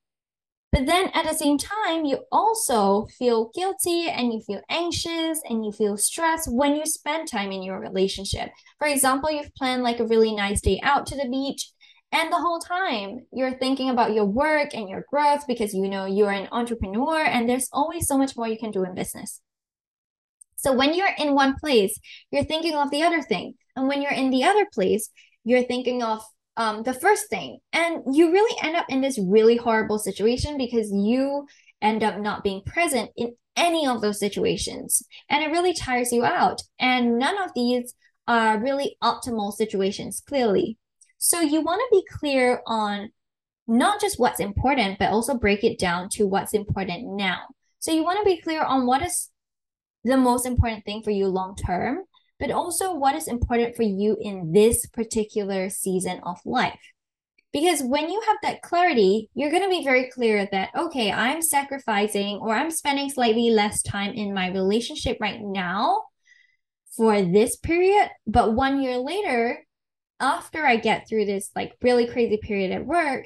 But 0.71 0.85
then 0.85 1.09
at 1.13 1.25
the 1.25 1.33
same 1.33 1.57
time, 1.57 2.05
you 2.05 2.19
also 2.31 3.07
feel 3.17 3.49
guilty 3.55 4.07
and 4.07 4.31
you 4.31 4.39
feel 4.39 4.61
anxious 4.69 5.41
and 5.49 5.65
you 5.65 5.71
feel 5.71 5.97
stressed 5.97 6.47
when 6.51 6.75
you 6.75 6.85
spend 6.85 7.27
time 7.27 7.51
in 7.51 7.63
your 7.63 7.79
relationship. 7.79 8.51
For 8.77 8.87
example, 8.87 9.31
you've 9.31 9.53
planned 9.55 9.81
like 9.81 9.99
a 9.99 10.05
really 10.05 10.33
nice 10.33 10.61
day 10.61 10.79
out 10.83 11.07
to 11.07 11.15
the 11.15 11.27
beach 11.27 11.71
and 12.11 12.31
the 12.31 12.37
whole 12.37 12.59
time 12.59 13.25
you're 13.31 13.57
thinking 13.57 13.89
about 13.89 14.13
your 14.13 14.25
work 14.25 14.73
and 14.73 14.89
your 14.89 15.05
growth 15.09 15.45
because 15.47 15.73
you 15.73 15.87
know 15.87 16.05
you're 16.05 16.31
an 16.31 16.47
entrepreneur 16.51 17.23
and 17.23 17.47
there's 17.47 17.69
always 17.71 18.07
so 18.07 18.17
much 18.17 18.35
more 18.35 18.47
you 18.47 18.57
can 18.57 18.71
do 18.71 18.83
in 18.83 18.95
business. 18.95 19.41
So 20.55 20.73
when 20.73 20.93
you're 20.93 21.15
in 21.17 21.35
one 21.35 21.55
place, 21.55 21.97
you're 22.31 22.43
thinking 22.43 22.75
of 22.75 22.91
the 22.91 23.03
other 23.03 23.21
thing. 23.21 23.53
And 23.75 23.87
when 23.87 24.01
you're 24.01 24.11
in 24.11 24.29
the 24.29 24.43
other 24.43 24.65
place, 24.73 25.09
you're 25.45 25.63
thinking 25.63 26.03
of 26.03 26.21
um, 26.57 26.83
the 26.83 26.93
first 26.93 27.29
thing. 27.29 27.59
And 27.71 28.03
you 28.13 28.31
really 28.31 28.57
end 28.61 28.75
up 28.75 28.87
in 28.89 28.99
this 29.01 29.17
really 29.17 29.55
horrible 29.55 29.99
situation 29.99 30.57
because 30.57 30.91
you 30.91 31.47
end 31.81 32.03
up 32.03 32.19
not 32.19 32.43
being 32.43 32.61
present 32.65 33.11
in 33.15 33.35
any 33.55 33.87
of 33.87 34.01
those 34.01 34.19
situations. 34.19 35.01
And 35.29 35.43
it 35.43 35.51
really 35.51 35.73
tires 35.73 36.11
you 36.11 36.25
out. 36.25 36.61
And 36.77 37.17
none 37.17 37.41
of 37.41 37.51
these 37.55 37.93
are 38.27 38.59
really 38.59 38.97
optimal 39.01 39.53
situations, 39.53 40.21
clearly. 40.27 40.77
So 41.19 41.41
you 41.41 41.61
want 41.61 41.81
to 41.81 41.97
be 41.97 42.05
clear 42.09 42.61
on 42.65 43.09
not 43.67 44.01
just 44.01 44.19
what's 44.19 44.39
important, 44.39 44.97
but 44.97 45.11
also 45.11 45.37
break 45.37 45.63
it 45.63 45.77
down 45.77 46.09
to 46.13 46.25
what's 46.25 46.53
important 46.53 47.05
now. 47.15 47.41
So 47.77 47.91
you 47.91 48.03
want 48.03 48.19
to 48.19 48.25
be 48.25 48.41
clear 48.41 48.63
on 48.63 48.87
what 48.87 49.01
is 49.03 49.29
the 50.03 50.17
most 50.17 50.45
important 50.45 50.85
thing 50.85 51.03
for 51.03 51.11
you 51.11 51.27
long 51.27 51.55
term, 51.55 51.99
but 52.39 52.51
also 52.51 52.95
what 52.95 53.15
is 53.15 53.27
important 53.27 53.75
for 53.75 53.83
you 53.83 54.17
in 54.19 54.53
this 54.53 54.85
particular 54.87 55.69
season 55.69 56.21
of 56.23 56.39
life. 56.45 56.79
Because 57.51 57.81
when 57.81 58.09
you 58.09 58.21
have 58.27 58.37
that 58.43 58.61
clarity, 58.61 59.29
you're 59.33 59.51
going 59.51 59.63
to 59.63 59.69
be 59.69 59.83
very 59.83 60.09
clear 60.11 60.47
that, 60.51 60.69
okay, 60.77 61.11
I'm 61.11 61.41
sacrificing 61.41 62.37
or 62.37 62.53
I'm 62.53 62.71
spending 62.71 63.09
slightly 63.09 63.49
less 63.49 63.81
time 63.81 64.13
in 64.13 64.33
my 64.33 64.49
relationship 64.51 65.17
right 65.19 65.41
now 65.41 66.03
for 66.95 67.21
this 67.21 67.57
period. 67.57 68.09
But 68.25 68.53
one 68.53 68.81
year 68.81 68.97
later, 68.97 69.65
after 70.19 70.65
I 70.65 70.75
get 70.75 71.07
through 71.07 71.25
this 71.25 71.49
like 71.55 71.73
really 71.81 72.07
crazy 72.07 72.37
period 72.37 72.71
at 72.71 72.85
work, 72.85 73.25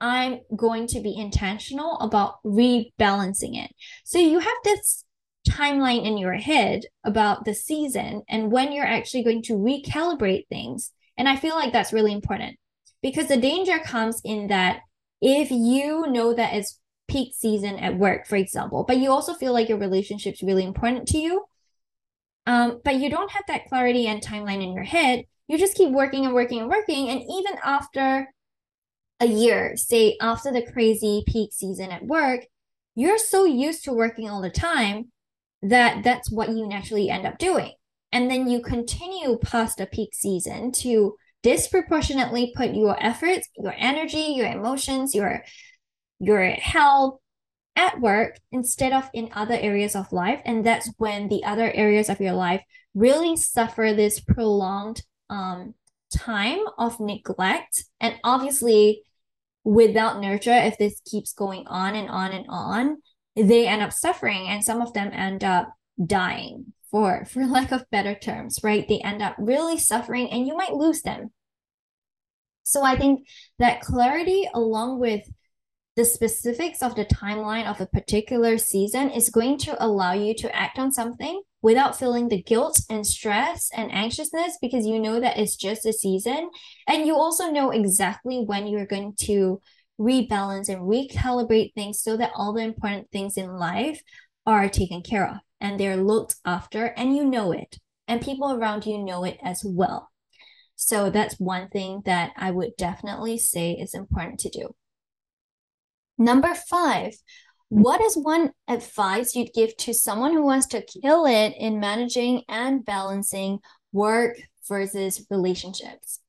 I'm 0.00 0.40
going 0.54 0.86
to 0.88 1.00
be 1.00 1.16
intentional 1.16 1.98
about 1.98 2.42
rebalancing 2.44 3.62
it. 3.62 3.70
So 4.04 4.18
you 4.18 4.40
have 4.40 4.56
this 4.64 5.04
timeline 5.48 6.04
in 6.04 6.18
your 6.18 6.34
head 6.34 6.82
about 7.04 7.44
the 7.44 7.54
season 7.54 8.22
and 8.28 8.50
when 8.50 8.72
you're 8.72 8.84
actually 8.84 9.22
going 9.22 9.42
to 9.42 9.54
recalibrate 9.54 10.48
things. 10.48 10.92
And 11.16 11.28
I 11.28 11.36
feel 11.36 11.54
like 11.54 11.72
that's 11.72 11.92
really 11.92 12.12
important 12.12 12.58
because 13.00 13.28
the 13.28 13.36
danger 13.36 13.78
comes 13.78 14.20
in 14.24 14.48
that 14.48 14.80
if 15.22 15.50
you 15.50 16.06
know 16.08 16.34
that 16.34 16.54
it's 16.54 16.78
peak 17.08 17.32
season 17.34 17.76
at 17.76 17.96
work, 17.96 18.26
for 18.26 18.36
example, 18.36 18.84
but 18.86 18.98
you 18.98 19.10
also 19.10 19.32
feel 19.32 19.52
like 19.52 19.68
your 19.68 19.78
relationship's 19.78 20.42
really 20.42 20.64
important 20.64 21.06
to 21.08 21.18
you, 21.18 21.44
um, 22.46 22.80
but 22.84 22.96
you 22.96 23.08
don't 23.08 23.30
have 23.30 23.44
that 23.48 23.66
clarity 23.66 24.06
and 24.06 24.22
timeline 24.22 24.62
in 24.62 24.72
your 24.72 24.84
head, 24.84 25.24
you 25.48 25.58
just 25.58 25.76
keep 25.76 25.90
working 25.90 26.24
and 26.24 26.34
working 26.34 26.60
and 26.60 26.68
working. 26.68 27.08
And 27.08 27.20
even 27.20 27.58
after 27.64 28.28
a 29.20 29.26
year, 29.26 29.76
say 29.76 30.16
after 30.20 30.52
the 30.52 30.66
crazy 30.72 31.24
peak 31.26 31.52
season 31.52 31.90
at 31.90 32.04
work, 32.04 32.46
you're 32.94 33.18
so 33.18 33.44
used 33.44 33.84
to 33.84 33.92
working 33.92 34.28
all 34.28 34.40
the 34.40 34.50
time 34.50 35.12
that 35.62 36.02
that's 36.04 36.30
what 36.30 36.50
you 36.50 36.66
naturally 36.66 37.10
end 37.10 37.26
up 37.26 37.38
doing. 37.38 37.72
And 38.12 38.30
then 38.30 38.48
you 38.48 38.60
continue 38.60 39.38
past 39.38 39.80
a 39.80 39.86
peak 39.86 40.14
season 40.14 40.72
to 40.72 41.16
disproportionately 41.42 42.52
put 42.56 42.74
your 42.74 42.96
efforts, 43.02 43.48
your 43.56 43.74
energy, 43.76 44.34
your 44.36 44.46
emotions, 44.46 45.14
your 45.14 45.44
your 46.18 46.48
health 46.50 47.18
at 47.76 48.00
work 48.00 48.38
instead 48.50 48.92
of 48.92 49.10
in 49.12 49.28
other 49.34 49.54
areas 49.54 49.94
of 49.94 50.12
life. 50.12 50.40
And 50.44 50.64
that's 50.64 50.90
when 50.96 51.28
the 51.28 51.44
other 51.44 51.70
areas 51.70 52.08
of 52.08 52.20
your 52.20 52.32
life 52.32 52.62
really 52.94 53.36
suffer 53.36 53.92
this 53.94 54.18
prolonged 54.18 55.02
um, 55.30 55.74
time 56.16 56.60
of 56.78 57.00
neglect. 57.00 57.84
And 58.00 58.16
obviously, 58.24 59.02
without 59.64 60.20
nurture, 60.20 60.52
if 60.52 60.78
this 60.78 61.00
keeps 61.04 61.32
going 61.32 61.66
on 61.66 61.94
and 61.94 62.08
on 62.08 62.32
and 62.32 62.46
on, 62.48 62.98
they 63.36 63.66
end 63.66 63.82
up 63.82 63.92
suffering 63.92 64.48
and 64.48 64.64
some 64.64 64.80
of 64.80 64.92
them 64.94 65.10
end 65.12 65.44
up 65.44 65.72
dying 66.04 66.72
for 66.90 67.24
for 67.26 67.46
lack 67.46 67.72
of 67.72 67.88
better 67.90 68.14
terms 68.14 68.58
right 68.62 68.88
they 68.88 68.98
end 69.00 69.22
up 69.22 69.34
really 69.38 69.78
suffering 69.78 70.28
and 70.30 70.46
you 70.46 70.56
might 70.56 70.74
lose 70.74 71.02
them 71.02 71.30
so 72.62 72.82
i 72.82 72.96
think 72.96 73.26
that 73.58 73.80
clarity 73.80 74.48
along 74.54 74.98
with 74.98 75.22
the 75.96 76.04
specifics 76.04 76.82
of 76.82 76.94
the 76.94 77.06
timeline 77.06 77.66
of 77.66 77.80
a 77.80 77.86
particular 77.86 78.58
season 78.58 79.10
is 79.10 79.30
going 79.30 79.56
to 79.56 79.82
allow 79.82 80.12
you 80.12 80.34
to 80.34 80.54
act 80.54 80.78
on 80.78 80.92
something 80.92 81.42
without 81.66 81.98
feeling 81.98 82.28
the 82.28 82.40
guilt 82.40 82.80
and 82.88 83.04
stress 83.04 83.70
and 83.76 83.90
anxiousness 83.90 84.56
because 84.62 84.86
you 84.86 85.00
know 85.00 85.18
that 85.18 85.36
it's 85.36 85.56
just 85.56 85.84
a 85.84 85.92
season. 85.92 86.48
And 86.86 87.04
you 87.04 87.16
also 87.16 87.50
know 87.50 87.72
exactly 87.72 88.38
when 88.38 88.68
you're 88.68 88.86
going 88.86 89.14
to 89.22 89.60
rebalance 90.00 90.68
and 90.68 90.82
recalibrate 90.82 91.74
things 91.74 92.00
so 92.00 92.16
that 92.18 92.30
all 92.36 92.52
the 92.52 92.62
important 92.62 93.10
things 93.10 93.36
in 93.36 93.48
life 93.48 94.00
are 94.46 94.68
taken 94.68 95.02
care 95.02 95.28
of 95.28 95.38
and 95.60 95.80
they're 95.80 95.96
looked 95.96 96.36
after 96.44 96.84
and 96.84 97.16
you 97.16 97.24
know 97.24 97.50
it. 97.50 97.80
And 98.06 98.22
people 98.22 98.52
around 98.52 98.86
you 98.86 99.02
know 99.02 99.24
it 99.24 99.40
as 99.42 99.62
well. 99.64 100.12
So 100.76 101.10
that's 101.10 101.40
one 101.40 101.68
thing 101.68 102.02
that 102.04 102.30
i 102.36 102.52
would 102.52 102.76
definitely 102.78 103.38
say 103.38 103.72
is 103.72 103.92
important 103.92 104.38
to 104.38 104.50
do. 104.50 104.76
Number 106.16 106.54
five 106.54 107.14
what 107.68 108.00
is 108.00 108.16
one 108.16 108.52
advice 108.68 109.34
you'd 109.34 109.52
give 109.52 109.76
to 109.76 109.92
someone 109.92 110.32
who 110.32 110.44
wants 110.44 110.66
to 110.66 110.82
kill 110.82 111.26
it 111.26 111.54
in 111.58 111.80
managing 111.80 112.42
and 112.48 112.84
balancing 112.84 113.58
work 113.92 114.36
versus 114.68 115.26
relationships 115.30 116.20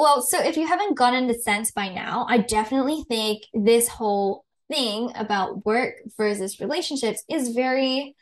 well, 0.00 0.22
so 0.22 0.42
if 0.42 0.56
you 0.56 0.66
haven't 0.66 0.96
gotten 0.96 1.26
the 1.26 1.34
sense 1.34 1.72
by 1.72 1.90
now, 1.90 2.24
I 2.26 2.38
definitely 2.38 3.04
think 3.06 3.42
this 3.52 3.86
whole 3.86 4.46
thing 4.72 5.12
about 5.14 5.66
work 5.66 5.94
versus 6.16 6.58
relationships 6.58 7.22
is 7.28 7.50
very 7.50 8.16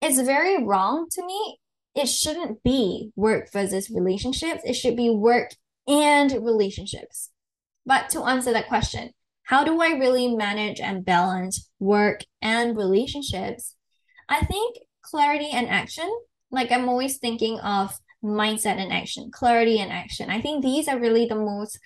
it's 0.00 0.20
very 0.20 0.62
wrong 0.62 1.08
to 1.10 1.26
me. 1.26 1.58
It 1.96 2.06
shouldn't 2.06 2.62
be 2.62 3.10
work 3.16 3.52
versus 3.52 3.90
relationships. 3.90 4.62
It 4.64 4.74
should 4.74 4.96
be 4.96 5.10
work 5.10 5.50
and 5.88 6.30
relationships. 6.30 7.30
But 7.84 8.10
to 8.10 8.22
answer 8.22 8.52
that 8.52 8.68
question, 8.68 9.10
how 9.44 9.64
do 9.64 9.80
I 9.80 9.98
really 9.98 10.34
manage 10.34 10.80
and 10.80 11.04
balance 11.04 11.70
work 11.78 12.20
and 12.40 12.76
relationships? 12.76 13.76
I 14.28 14.44
think 14.44 14.76
clarity 15.02 15.50
and 15.50 15.68
action, 15.68 16.10
like 16.50 16.70
I'm 16.70 16.88
always 16.88 17.18
thinking 17.18 17.58
of 17.60 17.94
mindset 18.24 18.78
and 18.78 18.92
action, 18.92 19.30
clarity 19.32 19.78
and 19.78 19.92
action. 19.92 20.30
I 20.30 20.40
think 20.40 20.62
these 20.62 20.88
are 20.88 20.98
really 20.98 21.26
the 21.26 21.34
most 21.34 21.78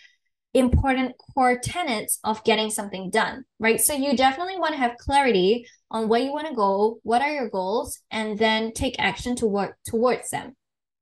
important 0.55 1.15
core 1.19 1.59
tenets 1.59 2.19
of 2.25 2.43
getting 2.45 2.71
something 2.71 3.11
done, 3.11 3.45
right? 3.59 3.81
So 3.81 3.93
you 3.93 4.17
definitely 4.17 4.59
want 4.59 4.73
to 4.73 4.79
have 4.79 4.97
clarity 4.97 5.67
on 5.91 6.09
where 6.09 6.21
you 6.21 6.33
want 6.33 6.49
to 6.49 6.55
go, 6.55 6.99
what 7.03 7.23
are 7.23 7.31
your 7.33 7.51
goals, 7.51 7.99
and 8.11 8.39
then 8.39 8.73
take 8.73 8.97
action 8.99 9.37
to 9.37 9.47
work 9.47 9.77
towards 9.85 10.31
them. 10.31 10.56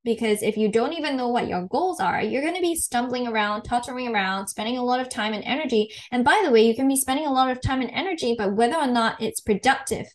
Because 0.05 0.43
if 0.43 0.55
you 0.55 0.71
don't 0.71 0.93
even 0.93 1.17
know 1.17 1.29
what 1.29 1.47
your 1.47 1.67
goals 1.67 1.99
are, 1.99 2.21
you're 2.21 2.43
going 2.43 2.55
to 2.55 2.61
be 2.61 2.75
stumbling 2.75 3.27
around, 3.27 3.63
tottering 3.63 4.07
around, 4.07 4.47
spending 4.47 4.77
a 4.77 4.83
lot 4.83 4.99
of 4.99 5.09
time 5.09 5.33
and 5.33 5.43
energy. 5.43 5.89
And 6.11 6.23
by 6.23 6.43
the 6.45 6.51
way, 6.51 6.65
you 6.65 6.75
can 6.75 6.87
be 6.87 6.95
spending 6.95 7.25
a 7.25 7.33
lot 7.33 7.49
of 7.49 7.59
time 7.59 7.81
and 7.81 7.89
energy, 7.91 8.35
but 8.37 8.55
whether 8.55 8.77
or 8.77 8.87
not 8.87 9.21
it's 9.21 9.41
productive, 9.41 10.05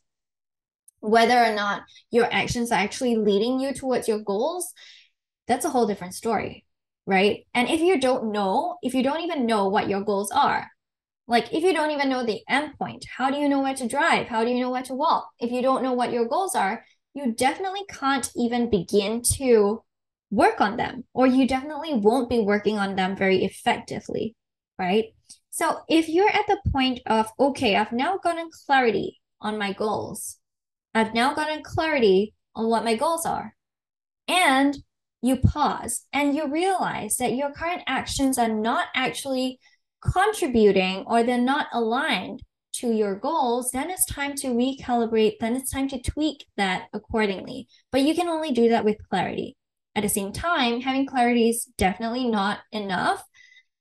whether 1.01 1.37
or 1.37 1.55
not 1.55 1.83
your 2.11 2.33
actions 2.33 2.71
are 2.71 2.79
actually 2.79 3.17
leading 3.17 3.59
you 3.59 3.75
towards 3.75 4.07
your 4.07 4.21
goals, 4.21 4.73
that's 5.49 5.65
a 5.65 5.71
whole 5.71 5.89
different 5.89 6.15
story, 6.15 6.65
right? 7.05 7.41
And 7.53 7.69
if 7.69 7.81
you 7.81 7.99
don't 7.99 8.31
know, 8.31 8.77
if 8.83 8.95
you 8.95 9.03
don't 9.03 9.23
even 9.23 9.45
know 9.45 9.69
what 9.69 9.89
your 9.89 10.03
goals 10.03 10.31
are, 10.31 10.71
like 11.27 11.53
if 11.53 11.65
you 11.65 11.73
don't 11.73 11.91
even 11.91 12.09
know 12.09 12.25
the 12.25 12.43
endpoint, 12.49 13.03
how 13.17 13.31
do 13.31 13.39
you 13.39 13.49
know 13.49 13.61
where 13.61 13.75
to 13.75 13.89
drive? 13.89 14.29
How 14.29 14.45
do 14.45 14.51
you 14.51 14.61
know 14.61 14.71
where 14.71 14.83
to 14.83 14.95
walk? 14.95 15.29
If 15.39 15.51
you 15.51 15.63
don't 15.63 15.83
know 15.83 15.93
what 15.95 16.13
your 16.13 16.27
goals 16.27 16.55
are, 16.55 16.85
you 17.15 17.33
definitely 17.33 17.85
can't 17.89 18.31
even 18.37 18.71
begin 18.71 19.23
to 19.23 19.83
work 20.31 20.61
on 20.61 20.77
them, 20.77 21.05
or 21.13 21.27
you 21.27 21.47
definitely 21.47 21.95
won't 21.95 22.31
be 22.31 22.41
working 22.41 22.79
on 22.79 22.95
them 22.95 23.17
very 23.17 23.45
effectively, 23.45 24.37
right? 24.79 25.07
So 25.51 25.81
if 25.89 26.09
you're 26.09 26.29
at 26.29 26.47
the 26.47 26.61
point 26.73 27.01
of, 27.07 27.31
okay, 27.39 27.77
I've 27.77 27.93
now 27.93 28.19
gotten 28.19 28.49
clarity 28.67 29.21
on 29.41 29.59
my 29.59 29.73
goals, 29.73 30.39
I've 30.95 31.15
now 31.15 31.35
gotten 31.35 31.63
clarity 31.63 32.35
on 32.55 32.69
what 32.69 32.85
my 32.85 32.95
goals 32.95 33.27
are, 33.27 33.55
and 34.29 34.77
you 35.23 35.37
pause 35.37 36.07
and 36.13 36.35
you 36.35 36.47
realize 36.49 37.17
that 37.17 37.35
your 37.35 37.53
current 37.53 37.83
actions 37.87 38.39
are 38.39 38.49
not 38.49 38.87
actually 38.95 39.59
contributing 40.01 41.05
or 41.07 41.23
they're 41.23 41.39
not 41.39 41.67
aligned 41.73 42.43
to 42.73 42.93
your 42.93 43.15
goals, 43.15 43.71
then 43.73 43.91
it's 43.91 44.07
time 44.07 44.35
to 44.37 44.49
recalibrate, 44.49 45.39
then 45.41 45.57
it's 45.57 45.71
time 45.71 45.89
to 45.89 46.01
tweak 46.01 46.47
that 46.57 46.85
accordingly. 46.93 47.69
But 47.91 48.03
you 48.03 48.15
can 48.15 48.29
only 48.29 48.53
do 48.53 48.69
that 48.71 48.85
with 48.85 48.97
clarity. 49.09 49.57
At 49.95 50.03
the 50.03 50.09
same 50.09 50.33
time, 50.33 50.81
having 50.81 51.07
clarity 51.07 51.49
is 51.49 51.69
definitely 51.77 52.29
not 52.29 52.61
enough. 52.71 53.25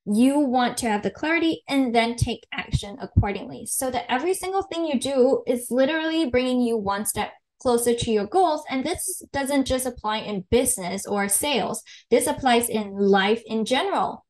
You 0.05 0.39
want 0.39 0.77
to 0.77 0.89
have 0.89 1.03
the 1.03 1.11
clarity 1.11 1.61
and 1.67 1.93
then 1.93 2.15
take 2.15 2.47
action 2.51 2.97
accordingly 2.99 3.67
so 3.67 3.91
that 3.91 4.05
every 4.09 4.33
single 4.33 4.63
thing 4.63 4.85
you 4.85 4.99
do 4.99 5.43
is 5.45 5.69
literally 5.69 6.29
bringing 6.29 6.61
you 6.61 6.77
one 6.77 7.05
step 7.05 7.31
closer 7.61 7.93
to 7.93 8.11
your 8.11 8.25
goals. 8.25 8.63
And 8.69 8.83
this 8.83 9.21
doesn't 9.31 9.65
just 9.65 9.85
apply 9.85 10.19
in 10.19 10.45
business 10.49 11.05
or 11.05 11.29
sales, 11.29 11.83
this 12.09 12.25
applies 12.25 12.69
in 12.69 12.93
life 12.93 13.43
in 13.45 13.65
general. 13.65 14.25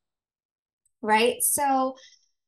Right. 1.01 1.41
So 1.41 1.95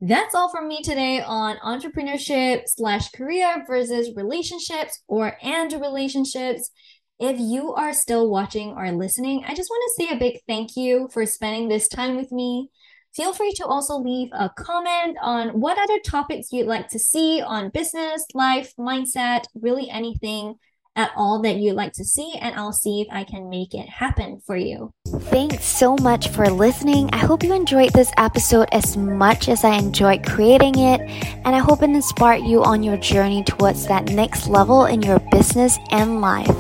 that's 0.02 0.34
all 0.34 0.50
from 0.50 0.68
me 0.68 0.82
today 0.82 1.22
on 1.22 1.58
entrepreneurship 1.58 2.64
slash 2.66 3.12
career 3.12 3.64
versus 3.68 4.10
relationships 4.16 5.00
or 5.08 5.38
and 5.44 5.72
relationships. 5.74 6.72
If 7.20 7.40
you 7.40 7.74
are 7.74 7.94
still 7.94 8.28
watching 8.28 8.70
or 8.70 8.92
listening, 8.92 9.44
I 9.48 9.54
just 9.54 9.70
want 9.70 9.84
to 9.84 10.04
say 10.04 10.16
a 10.16 10.20
big 10.20 10.40
thank 10.48 10.76
you 10.76 11.08
for 11.14 11.28
spending 11.28 11.70
this 11.70 11.88
time 11.88 12.16
with 12.16 12.32
me. 12.32 12.70
Feel 13.16 13.32
free 13.32 13.54
to 13.58 13.66
also 13.66 13.98
leave 13.98 14.30
a 14.32 14.50
comment 14.50 15.18
on 15.22 15.50
what 15.50 15.78
other 15.78 16.00
topics 16.00 16.52
you'd 16.52 16.66
like 16.66 16.88
to 16.88 16.98
see 16.98 17.42
on 17.42 17.70
business, 17.70 18.26
life, 18.34 18.74
mindset, 18.80 19.44
really 19.54 19.88
anything 19.92 20.56
at 20.96 21.12
all 21.16 21.42
that 21.42 21.56
you'd 21.56 21.76
like 21.76 21.94
to 21.94 22.04
see, 22.04 22.34
and 22.42 22.56
I'll 22.56 22.74
see 22.74 23.02
if 23.02 23.08
I 23.12 23.24
can 23.24 23.50
make 23.50 23.74
it 23.74 23.88
happen 23.88 24.42
for 24.46 24.58
you. 24.58 24.94
Thanks 25.08 25.64
so 25.64 25.96
much 26.02 26.30
for 26.30 26.50
listening. 26.50 27.10
I 27.14 27.18
hope 27.18 27.44
you 27.44 27.54
enjoyed 27.54 27.94
this 27.94 28.12
episode 28.18 28.68
as 28.72 28.98
much 28.98 29.48
as 29.48 29.64
I 29.64 29.78
enjoyed 29.78 30.26
creating 30.26 30.80
it, 30.80 31.02
and 31.46 31.56
I 31.56 31.60
hope 31.60 31.82
it 31.82 31.90
inspired 31.90 32.44
you 32.44 32.64
on 32.64 32.84
your 32.84 32.98
journey 32.98 33.44
towards 33.44 33.88
that 33.88 34.06
next 34.06 34.48
level 34.48 34.86
in 34.86 35.02
your 35.02 35.20
business 35.32 35.78
and 35.92 36.22
life. 36.22 36.56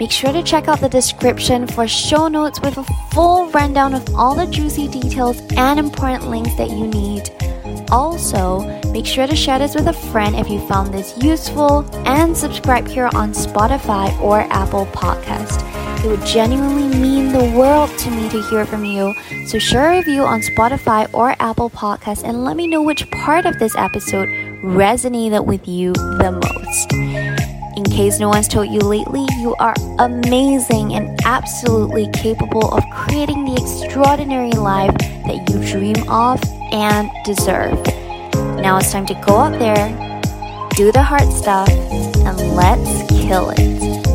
Make 0.00 0.10
sure 0.10 0.32
to 0.32 0.42
check 0.42 0.68
out 0.68 0.80
the 0.80 0.88
description 0.88 1.66
for 1.66 1.86
show 1.88 2.28
notes 2.28 2.60
with 2.60 2.76
a 2.78 2.84
full 3.12 3.50
rundown 3.50 3.94
of 3.94 4.14
all 4.14 4.34
the 4.34 4.46
juicy 4.46 4.88
details 4.88 5.40
and 5.56 5.78
important 5.78 6.28
links 6.28 6.54
that 6.56 6.70
you 6.70 6.86
need. 6.86 7.30
Also, 7.90 8.60
make 8.96 9.04
sure 9.04 9.26
to 9.26 9.36
share 9.36 9.58
this 9.58 9.74
with 9.74 9.88
a 9.88 9.92
friend 9.92 10.34
if 10.34 10.48
you 10.48 10.58
found 10.66 10.94
this 10.94 11.14
useful 11.22 11.84
and 12.06 12.34
subscribe 12.34 12.88
here 12.88 13.10
on 13.12 13.30
Spotify 13.30 14.08
or 14.22 14.40
Apple 14.50 14.86
Podcast. 14.86 15.60
It 16.02 16.08
would 16.08 16.24
genuinely 16.24 16.96
mean 16.96 17.30
the 17.30 17.44
world 17.58 17.90
to 17.98 18.10
me 18.10 18.30
to 18.30 18.40
hear 18.44 18.64
from 18.64 18.86
you. 18.86 19.14
So 19.48 19.58
share 19.58 19.92
a 19.92 19.98
review 19.98 20.22
on 20.22 20.40
Spotify 20.40 21.12
or 21.12 21.36
Apple 21.40 21.68
Podcast 21.68 22.24
and 22.24 22.42
let 22.42 22.56
me 22.56 22.66
know 22.66 22.80
which 22.80 23.10
part 23.10 23.44
of 23.44 23.58
this 23.58 23.76
episode 23.76 24.30
resonated 24.62 25.44
with 25.44 25.68
you 25.68 25.92
the 25.92 26.32
most. 26.32 26.92
In 27.76 27.84
case 27.84 28.18
no 28.18 28.30
one's 28.30 28.48
told 28.48 28.70
you 28.70 28.80
lately, 28.80 29.26
you 29.40 29.54
are 29.56 29.74
amazing 29.98 30.94
and 30.94 31.20
absolutely 31.26 32.08
capable 32.14 32.72
of 32.72 32.82
creating 32.94 33.44
the 33.44 33.60
extraordinary 33.60 34.52
life 34.52 34.96
that 34.96 35.50
you 35.50 35.62
dream 35.70 36.08
of 36.08 36.42
and 36.72 37.10
deserve. 37.26 38.05
Now 38.62 38.78
it's 38.78 38.90
time 38.90 39.06
to 39.06 39.14
go 39.26 39.36
out 39.36 39.58
there, 39.58 39.88
do 40.70 40.90
the 40.90 41.02
hard 41.02 41.30
stuff, 41.32 41.68
and 41.68 42.56
let's 42.56 43.06
kill 43.08 43.50
it. 43.56 44.05